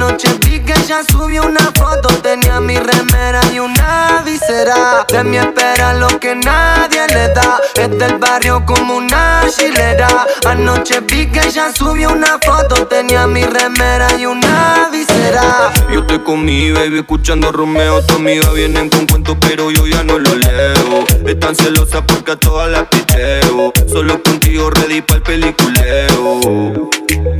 [0.00, 5.38] Anoche vi que ella subió una foto Tenía mi remera y una visera De mi
[5.38, 11.40] espera lo que nadie le da Es del barrio como una chilera Anoche vi que
[11.40, 17.50] ella subió una foto Tenía mi remera y una visera Yo te comí, baby, escuchando
[17.50, 18.00] Romeo.
[18.06, 21.04] Tu amiga vienen con cuentos, pero yo ya no lo leo.
[21.26, 23.72] Están celosas porque a todas las picheo.
[23.88, 26.90] Solo contigo ready para el peliculeo.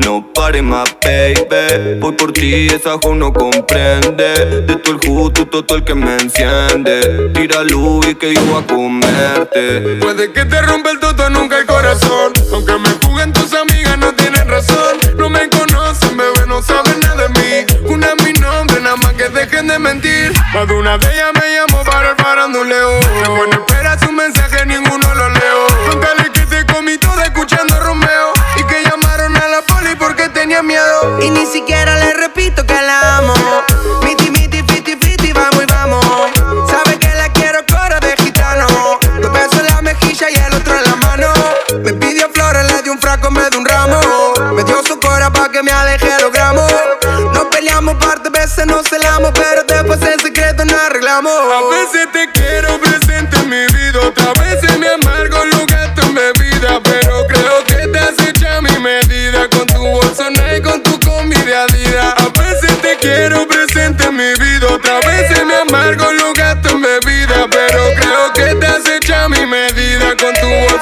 [0.04, 2.00] No pare más, baby.
[2.00, 4.62] Voy por ti, esa jo no comprende.
[4.62, 7.30] De todo el justo, todo el que me enciende.
[7.34, 9.98] Tira luz y que yo voy a comerte.
[10.00, 12.32] Puede que te rompa el toto, nunca el corazón.
[12.52, 14.98] Aunque me juguen tus amigas, no tienen razón.
[15.16, 17.92] No me conocen, bebé, no saben nada de mí.
[17.92, 20.32] Una es mi nombre, nada más que dejen de mentir.
[20.54, 23.00] Más de una de ellas me llamó para el faranduleo.
[23.28, 25.66] Bueno, espera su mensaje, ninguno lo leo.
[25.90, 27.77] Contale que te comí todo escuchando
[31.20, 33.34] Y ni siquiera le repito que la amo.
[34.02, 36.04] Miti, miti, fiti, fiti, vamos y vamos.
[36.70, 38.66] Sabe que la quiero coro de gitano.
[39.20, 41.32] Dos besos en la mejilla y el otro en la mano.
[41.84, 44.00] Me pidió flores, le di un fraco, me dio un ramo.
[44.54, 46.72] Me dio su cora pa' que me aleje los gramos.
[47.32, 49.57] Nos peleamos parte veces, nos celamos, pero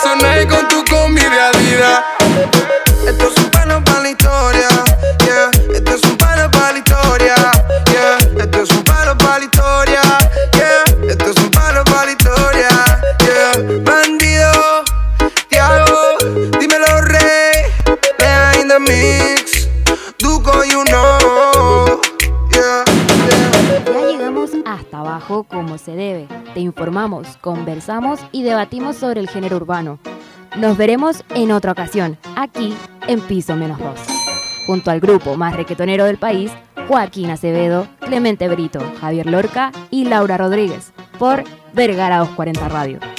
[0.03, 0.56] con
[26.57, 29.99] Te informamos, conversamos y debatimos sobre el género urbano.
[30.57, 32.73] Nos veremos en otra ocasión, aquí
[33.07, 33.91] en Piso Menos 2.
[34.67, 36.51] Junto al grupo más requetonero del país,
[36.89, 41.45] Joaquín Acevedo, Clemente Brito, Javier Lorca y Laura Rodríguez, por
[41.75, 43.16] Vergara 240 Radio.